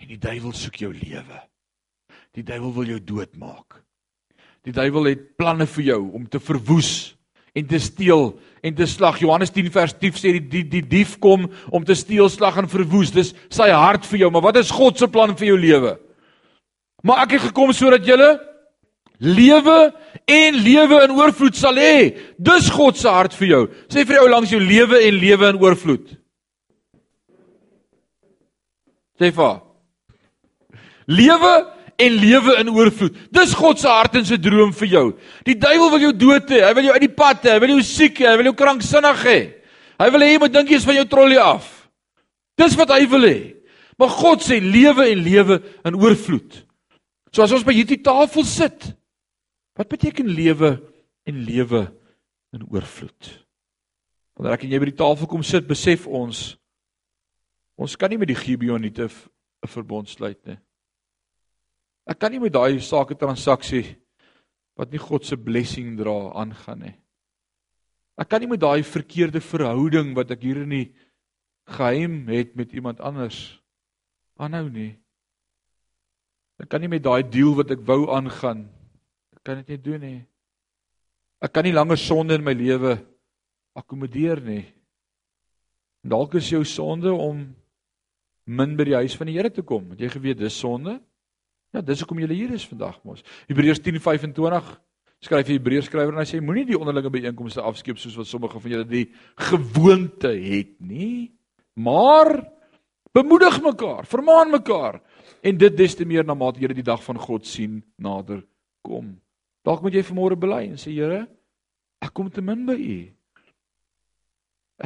[0.00, 1.42] En die duiwel soek jou lewe.
[2.36, 3.80] Die duiwel wil jou doodmaak.
[4.66, 7.14] Die duiwel het planne vir jou om te verwoes
[7.56, 8.32] en te steel
[8.66, 9.20] en te slag.
[9.22, 12.68] Johannes 10 vers 10 sê die, die die dief kom om te steel, slag en
[12.68, 13.14] verwoes.
[13.14, 15.94] Dis sy hart vir jou, maar wat is God se plan vir jou lewe?
[17.04, 18.36] Maar ek het gekom sodat julle
[19.18, 19.92] lewe
[20.26, 22.16] en lewe in oorvloed sal hê.
[22.38, 23.62] Dis God se hart vir jou.
[23.92, 26.10] Sê vir jou langs jou lewe en lewe in oorvloed.
[29.20, 29.56] Sê vir.
[31.06, 31.54] Lewe
[31.96, 33.16] en lewe in oorvloed.
[33.32, 35.06] Dis God se hart en se droom vir jou.
[35.46, 36.64] Die duiwel wil jou dood hê.
[36.66, 37.54] Hy wil jou uit die pad hê.
[37.54, 38.28] Hy wil jou siek hê.
[38.32, 39.38] Hy wil jou kranksinnig hê.
[39.96, 41.70] Hy wil hê jy moet dink jy's van jou trollie af.
[42.60, 43.38] Dis wat hy wil hê.
[43.96, 46.65] Maar God sê lewe en lewe in oorvloed.
[47.36, 48.94] So as ons by hierdie tafel sit,
[49.76, 50.70] wat beteken lewe
[51.28, 51.82] en lewe
[52.56, 53.28] in oorvloed?
[54.32, 56.54] Wanneer ek en jy by die tafel kom sit, besef ons
[57.76, 60.56] ons kan nie met die Gibeoniete 'n verbond sluit nie.
[62.08, 63.84] Ek kan nie met daai sake transaksie
[64.74, 66.96] wat nie God se blessing dra aangaan nie.
[68.16, 70.94] Ek kan nie met daai verkeerde verhouding wat ek hier in die
[71.68, 73.60] geheim het met iemand anders
[74.40, 74.96] aanhou nie.
[76.62, 78.64] Ek kan nie met daai deal wat ek wou aangaan.
[79.36, 80.20] Ek kan dit nie doen nie.
[81.44, 82.96] Ek kan nie langer sonde in my lewe
[83.76, 84.64] akkommodeer nie.
[86.06, 87.42] Dalk is jou sonde om
[88.46, 89.90] min by die huis van die Here te kom.
[89.92, 90.96] Het jy geweet dis sonde?
[91.74, 93.24] Ja, dis hoekom jy hier is vandag mos.
[93.50, 94.70] Hebreërs 10:25
[95.26, 98.60] skryf die Hebreërs skrywer en hy sê moenie die onderlinge byeenkomste afskeep soos wat sommige
[98.60, 99.06] van julle die
[99.48, 101.32] gewoonte het nie,
[101.74, 102.30] maar
[103.16, 105.00] bemoedig mekaar, vermaan mekaar
[105.46, 108.42] en dit des te meer na mate jy die dag van God sien nader
[108.86, 109.14] kom.
[109.66, 111.24] Dalk moet jy vanmôre bely en sê Here,
[112.02, 112.98] ek kom te min by U.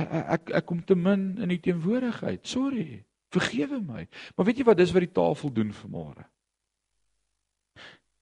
[0.01, 2.45] Ek ek ek kom te min in U teenwoordigheid.
[2.47, 3.03] Sorry.
[3.31, 4.07] Vergewe my.
[4.35, 6.25] Maar weet jy wat dis wat die tafel doen vanmôre?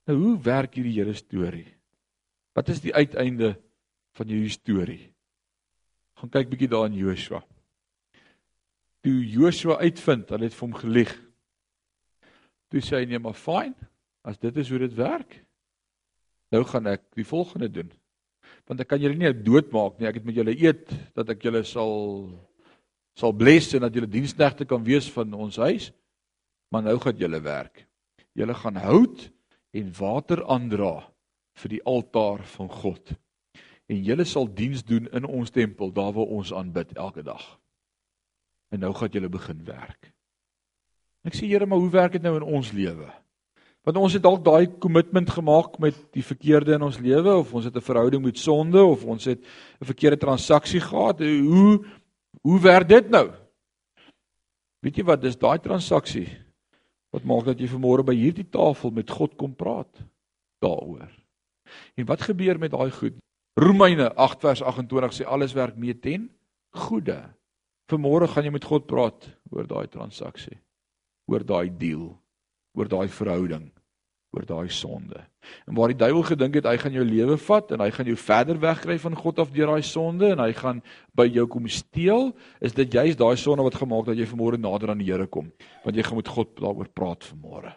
[0.08, 1.68] Nou hoe werk hierdie Here storie?
[2.56, 3.54] Wat is die uiteinde
[4.18, 5.12] van jou storie?
[6.18, 7.42] Gaan kyk bietjie daar in Joshua.
[9.06, 11.12] Toe Joshua uitvind, hulle het vir hom gelieg.
[12.68, 13.72] Toe sê hy nee, maar fyn,
[14.28, 15.38] as dit is hoe dit werk.
[16.52, 17.90] Nou gaan ek die volgende doen.
[18.68, 20.08] Want ek kan julle nie doodmaak nie.
[20.08, 21.96] Ek het met julle eet dat ek julle sal
[23.18, 25.88] sal bless en dat julle diensknegte kan wees van ons huis.
[26.70, 27.82] Maar nou gaan julle werk.
[28.36, 29.24] Julle gaan hout
[29.74, 30.92] en water aandra
[31.58, 33.14] vir die altaar van God.
[33.88, 37.42] En julle sal diens doen in ons tempel daar waar ons aanbid elke dag.
[38.70, 40.12] En nou gaan julle begin werk.
[41.26, 43.08] Ek sê Here, maar hoe werk dit nou in ons lewe?
[43.86, 47.64] Want ons het dalk daai kommitment gemaak met die verkeerde in ons lewe of ons
[47.64, 49.40] het 'n verhouding met sonde of ons het
[49.80, 51.18] 'n verkeerde transaksie gehad.
[51.18, 51.84] Hoe
[52.42, 53.30] hoe werk dit nou?
[54.80, 56.28] Weet jy wat, dis daai transaksie
[57.10, 60.04] wat maak dat jy vanmôre by hierdie tafel met God kom praat
[60.60, 61.08] daaroor.
[61.96, 63.16] En wat gebeur met daai goed?
[63.58, 66.28] Romeine 8 vers 28 sê alles werk mee ten
[66.76, 67.18] goeie.
[67.88, 70.58] Vanmôre gaan jy met God praat oor daai transaksie,
[71.28, 72.10] oor daai deal,
[72.76, 73.68] oor daai verhouding,
[74.34, 75.20] oor daai sonde.
[75.68, 78.16] En waar die duiwel gedink het hy gaan jou lewe vat en hy gaan jou
[78.20, 80.80] verder wegkry van God af deur daai sonde en hy gaan
[81.16, 84.92] by jou kom steel, is dit juist daai sonde wat gemaak dat jy vanmôre nader
[84.92, 85.52] aan die Here kom,
[85.84, 87.76] want jy gaan met God daaroor praat vanmôre.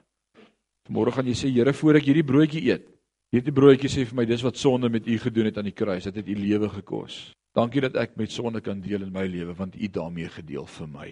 [0.89, 2.87] Vanmôre gaan jy sê Here, voor ek hierdie broodjie eet,
[3.31, 6.03] Hierdie broodjie sê vir my dis wat sonde met u gedoen het aan die kruis.
[6.03, 7.29] Dit het u lewe gekos.
[7.55, 10.89] Dankie dat ek met sonde kan deel in my lewe want u daarmee gedeel vir
[10.91, 11.09] my.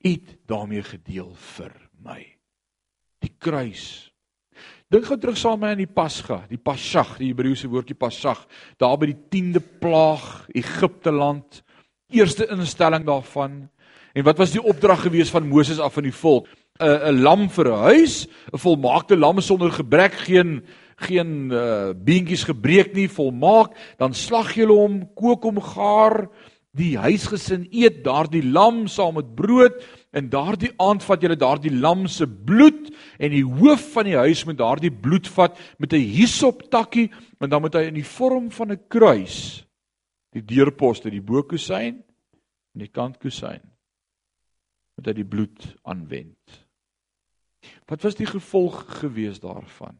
[0.00, 1.72] U het daarmee gedeel vir
[2.04, 2.20] my.
[3.20, 4.10] Die kruis.
[4.90, 8.40] Dink gou terug saam met my aan die Pasga, die Pasag, die Hebreëse woordjie Pasag,
[8.80, 11.60] daar by die 10de plaag Egipte land,
[12.10, 13.68] eerste instelling daarvan.
[14.16, 16.48] En wat was die opdrag gewees van Moses af aan die volk?
[16.80, 20.64] 'n 'n lam vir 'n huis, 'n volmaakte lam sonder gebrek, geen
[20.96, 26.28] geen uh, beentjies gebreek nie, volmaak, dan slag jy hom, kook hom gaar,
[26.76, 29.80] die huisgesin eet daardie lam saam met brood
[30.14, 34.44] en daardie aand vat jy daardie lam se bloed en die hoof van die huis
[34.46, 38.50] met daardie bloed vat met 'n hisop takkie en dan moet hy in die vorm
[38.50, 39.66] van 'n kruis
[40.32, 42.02] die deurposte, die bokusyn
[42.74, 43.62] en die kantkusyn
[44.96, 46.60] moet hy die bloed aanwend.
[47.88, 49.98] Wat was die gevolg gewees daarvan?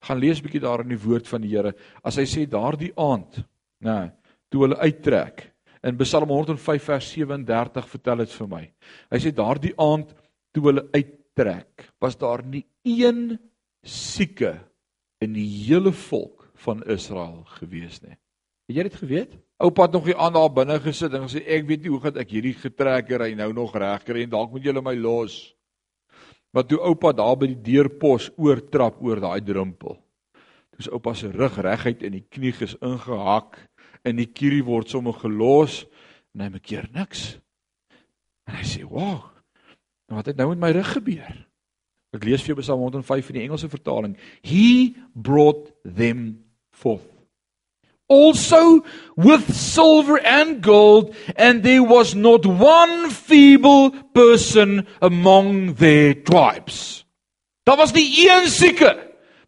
[0.00, 1.74] Gaan lees bietjie daar in die woord van die Here.
[2.02, 3.44] As hy sê daardie aand,
[3.84, 4.10] nê, nou,
[4.52, 5.46] toe hulle uittrek
[5.86, 8.62] in Psalm 105 vers 37 vertel dit vir my.
[9.12, 10.10] Hy sê daardie aand
[10.54, 13.38] toe hulle uittrek, was daar nie een
[13.86, 14.56] sieke
[15.22, 18.16] in die hele volk van Israel gewees nie.
[18.68, 19.36] Het jy dit geweet?
[19.62, 22.18] Oupa het nog hier aan daar binne gesit en gesê ek weet nie hoe gaan
[22.20, 25.38] ek hierdie getrekker hy nou nog regkry en dalk moet julle my los.
[26.54, 29.96] Wat toe oupa daar by die deurpos oortrap oor daai drempel.
[30.74, 33.58] Toe oupa se rug reguit en die knie is ingehak
[34.08, 35.82] en die kierie word sommer gelos
[36.34, 37.36] en hy maak keer niks.
[38.48, 39.24] En hy sê, "Wow.
[40.08, 41.46] Wat het nou met my rug gebeur?"
[42.14, 44.16] Ek lees vir jou Psalm 105 in die Engelse vertaling.
[44.42, 47.18] He brought them forth
[48.08, 48.84] also
[49.16, 57.04] with silver and gold, and there was not one feeble person among their tribes.
[57.64, 58.96] Daar was nie een sieke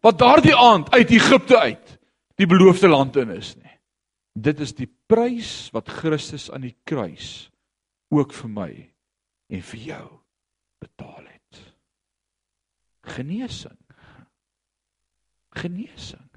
[0.01, 1.97] wat daardie aand uit Egipte uit
[2.37, 3.70] die beloofde land in is nie.
[4.33, 7.49] Dit is die prys wat Christus aan die kruis
[8.11, 8.71] ook vir my
[9.51, 10.07] en vir jou
[10.81, 11.59] betaal het.
[13.11, 13.77] Genesing.
[15.51, 16.29] Genesing.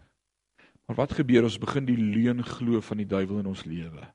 [0.86, 4.08] Maar wat gebeur ons begin die leuen glo van die duiwel in ons lewe?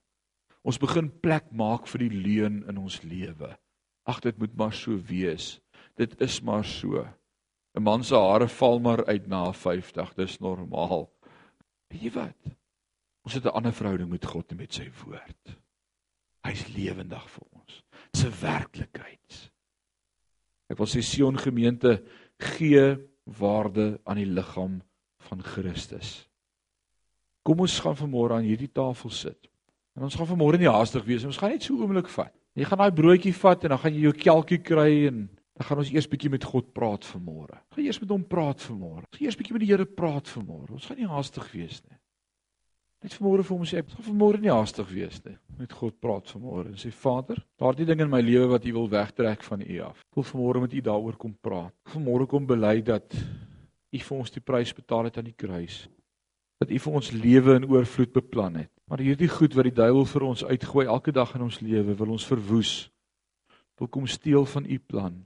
[0.61, 3.55] Ons begin plek maak vir die leuen in ons lewe.
[4.09, 5.57] Ag dit moet maar so wees.
[5.97, 7.07] Dit is maar so.
[7.75, 11.09] 'n Man se hare val maar uit na 50, dis normaal.
[11.89, 12.58] Weet jy wat?
[13.29, 15.57] Ons het 'n ander verhouding met God en met sy woord.
[16.41, 17.83] Hy's lewendig vir ons.
[18.11, 19.51] Dis 'n werklikheid.
[20.67, 22.03] Ek wil sê Sion gemeente
[22.39, 24.81] gee waarde aan die liggaam
[25.19, 26.27] van Christus.
[27.43, 29.47] Kom ons gaan vanmôre aan hierdie tafel sit.
[29.95, 31.27] En ons gaan vanmôre nie haastig wees nie.
[31.27, 32.33] Ons gaan net so 'n oomblik vat.
[32.55, 35.77] Jy gaan daai broodjie vat en dan gaan jy jou kelkie kry en dan gaan
[35.77, 37.61] ons eers bietjie met God praat vanmôre.
[37.75, 39.05] Gaan eers met hom praat vanmôre.
[39.11, 40.71] Gaan eers bietjie met die Here praat vanmôre.
[40.71, 41.98] Ons gaan nie haastig wees nie.
[42.99, 45.37] Net vanmôre vir hom sê ek gaan vanmôre nie haastig wees nie.
[45.59, 48.89] Met God praat vanmôre en sê Vader, daardie ding in my lewe wat U wil
[48.91, 50.01] wegtrek van U af.
[50.03, 51.75] Ek wil vanmôre met U daaroor kom praat.
[51.93, 55.85] Vanmôre kom bely dat U vir ons die prys betaal het aan die kruis.
[56.59, 58.73] Dat U vir ons lewe in oorvloed beplan het.
[58.91, 62.15] Maar hierdie goed wat die duiwel vir ons uitgooi elke dag in ons lewe, wil
[62.17, 62.89] ons verwoes.
[63.79, 65.21] Wil kom steel van u plan.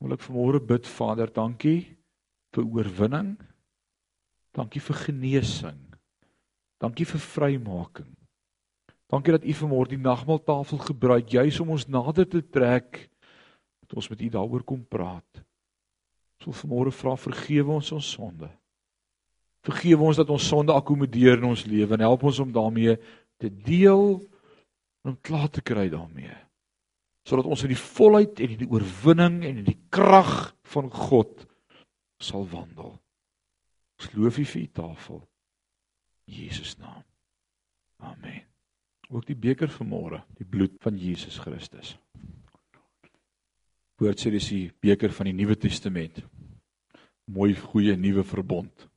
[0.00, 1.98] Wil ek vanmôre bid Vader, dankie
[2.54, 3.34] vir oorwinning.
[4.56, 5.91] Dankie vir genesing.
[6.82, 8.10] Dankie vir vrymaking.
[9.12, 13.04] Dankie dat u vanmôre die nagmaaltafel gebruik juis om ons nader te trek
[13.84, 15.42] dat ons met u daaroor kom praat.
[16.40, 18.48] Ons wil vanmôre vra vergewe ons ons sonde.
[19.62, 22.96] Vergewe ons dat ons sonde akkommodeer in ons lewe en help ons om daarmee
[23.38, 24.18] te deel
[25.04, 26.34] en om klaar te kry daarmee.
[27.28, 31.44] Sodat ons in die volheid en in die oorwinning en in die krag van God
[32.18, 32.96] sal wandel.
[34.00, 35.22] Ons loof U vir U tafel.
[36.24, 37.02] Jesus naam.
[37.96, 38.42] Amen.
[39.08, 41.96] Ook die beker vanmôre, die bloed van Jesus Christus.
[44.00, 46.22] Woord sê dis die beker van die Nuwe Testament.
[47.30, 48.88] Mooi goeie nuwe verbond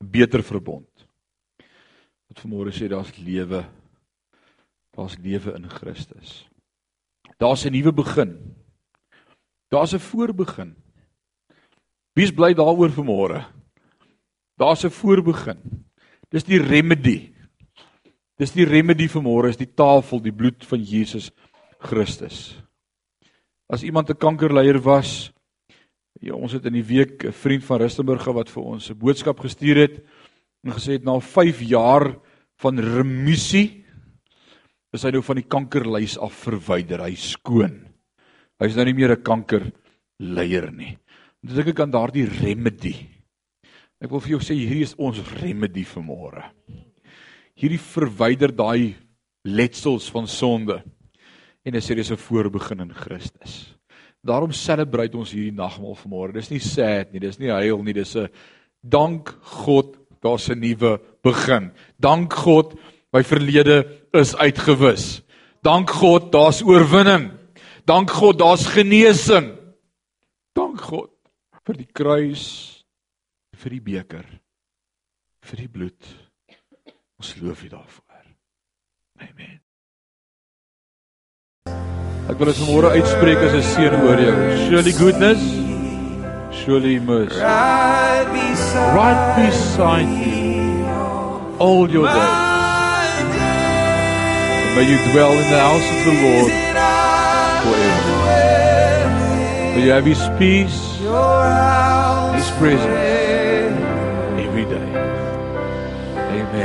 [0.00, 0.88] beter verbond.
[2.30, 3.64] Wat vanmôre sê daar's lewe.
[4.96, 6.48] Daar's lewe in Christus.
[7.38, 8.56] Daar's 'n nuwe begin.
[9.68, 10.76] Daar's 'n voorbegin.
[12.14, 13.44] Wie's bly daaroor vanmôre?
[14.56, 15.84] Daar's 'n voorbegin.
[16.30, 17.32] Dis die remedy.
[18.38, 21.30] Dis die remedy vanmôre is die tafel, die bloed van Jesus
[21.78, 22.56] Christus.
[23.68, 25.32] As iemand 'n kankerleier was,
[26.20, 29.40] Ja, ons het in die week 'n vriend van Rustenburg wat vir ons 'n boodskap
[29.40, 30.04] gestuur het
[30.64, 32.18] en gesê het na 5 jaar
[32.58, 33.84] van remissie
[34.92, 37.00] is hy nou van die kankerlys af verwyder.
[37.00, 37.86] Hy skoon.
[38.58, 40.98] Hy's nou nie meer 'n kankerleier nie.
[41.42, 43.08] Dit is ek aan daardie remedy.
[44.00, 46.44] Ek wil vir jou sê hierdie is ons remedy vir môre.
[47.52, 48.94] Hierdie verwyder daai
[49.44, 50.78] letsels van sonde.
[51.64, 53.76] En dit sê dis 'n voorbegin in Christus.
[54.24, 56.32] Daarom celebrate ons hierdie nagmaal vanmôre.
[56.32, 58.28] Dis nie sad nie, dis nie huil nie, dis 'n
[58.82, 61.72] dank God, daar's 'n nuwe begin.
[61.98, 62.78] Dank God,
[63.12, 65.22] my verlede is uitgewis.
[65.62, 67.32] Dank God, daar's oorwinning.
[67.86, 69.56] Dank God, daar's genesing.
[70.54, 71.10] Dank God
[71.66, 72.69] vir die kruis,
[73.60, 74.26] vir die beker,
[75.44, 76.12] vir die bloed.
[77.20, 78.24] Ons loof U daarvoor.
[79.20, 79.58] Amen.
[82.30, 84.36] Ek wil dit vanmôre uitspreek as 'n seën oor jou.
[84.68, 85.42] Surely goodness,
[86.62, 87.40] surely mercy.
[88.96, 90.86] Right beside you
[91.58, 92.48] all your days.
[94.74, 96.52] May you dwell in the house of the Lord
[97.64, 98.16] forever.
[99.74, 100.80] May you have his peace,
[102.38, 103.09] his presence
[106.50, 106.58] Loof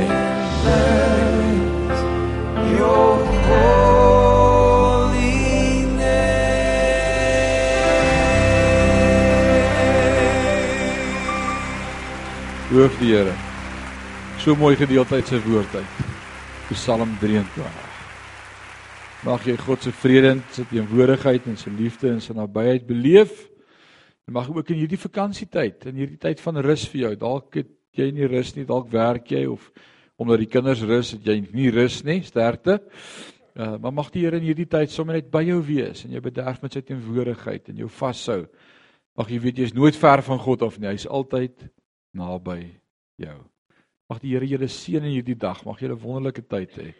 [12.98, 13.30] die Here.
[14.42, 15.84] So mooi gedeelte uit sy woord uit.
[16.72, 17.70] Psalm 23.
[19.22, 23.46] Mag jy God se vrede en sy teenwoordigheid en sy liefde en sy nabyheid beleef.
[24.26, 27.70] En mag ook in hierdie vakansietyd, in hierdie tyd van rus vir jou, dalk het
[27.98, 29.70] jy nie rus nie, dalk werk jy of
[30.16, 32.80] omdat die kinders rus, het jy nie rus nie, sterkte.
[33.56, 36.20] Uh, maar mag die Here in hierdie tyd sommer net by jou wees en jou
[36.24, 38.42] bederf met sy teenwoordigheid en jou vashou.
[39.16, 40.90] Mag jy weet jy is nooit ver van God af nie.
[40.92, 41.68] Hy's altyd
[42.16, 42.58] naby
[43.20, 43.38] jou.
[44.12, 45.64] Mag die Here julle seën in hierdie dag.
[45.64, 46.92] Mag julle 'n wonderlike tyd hê.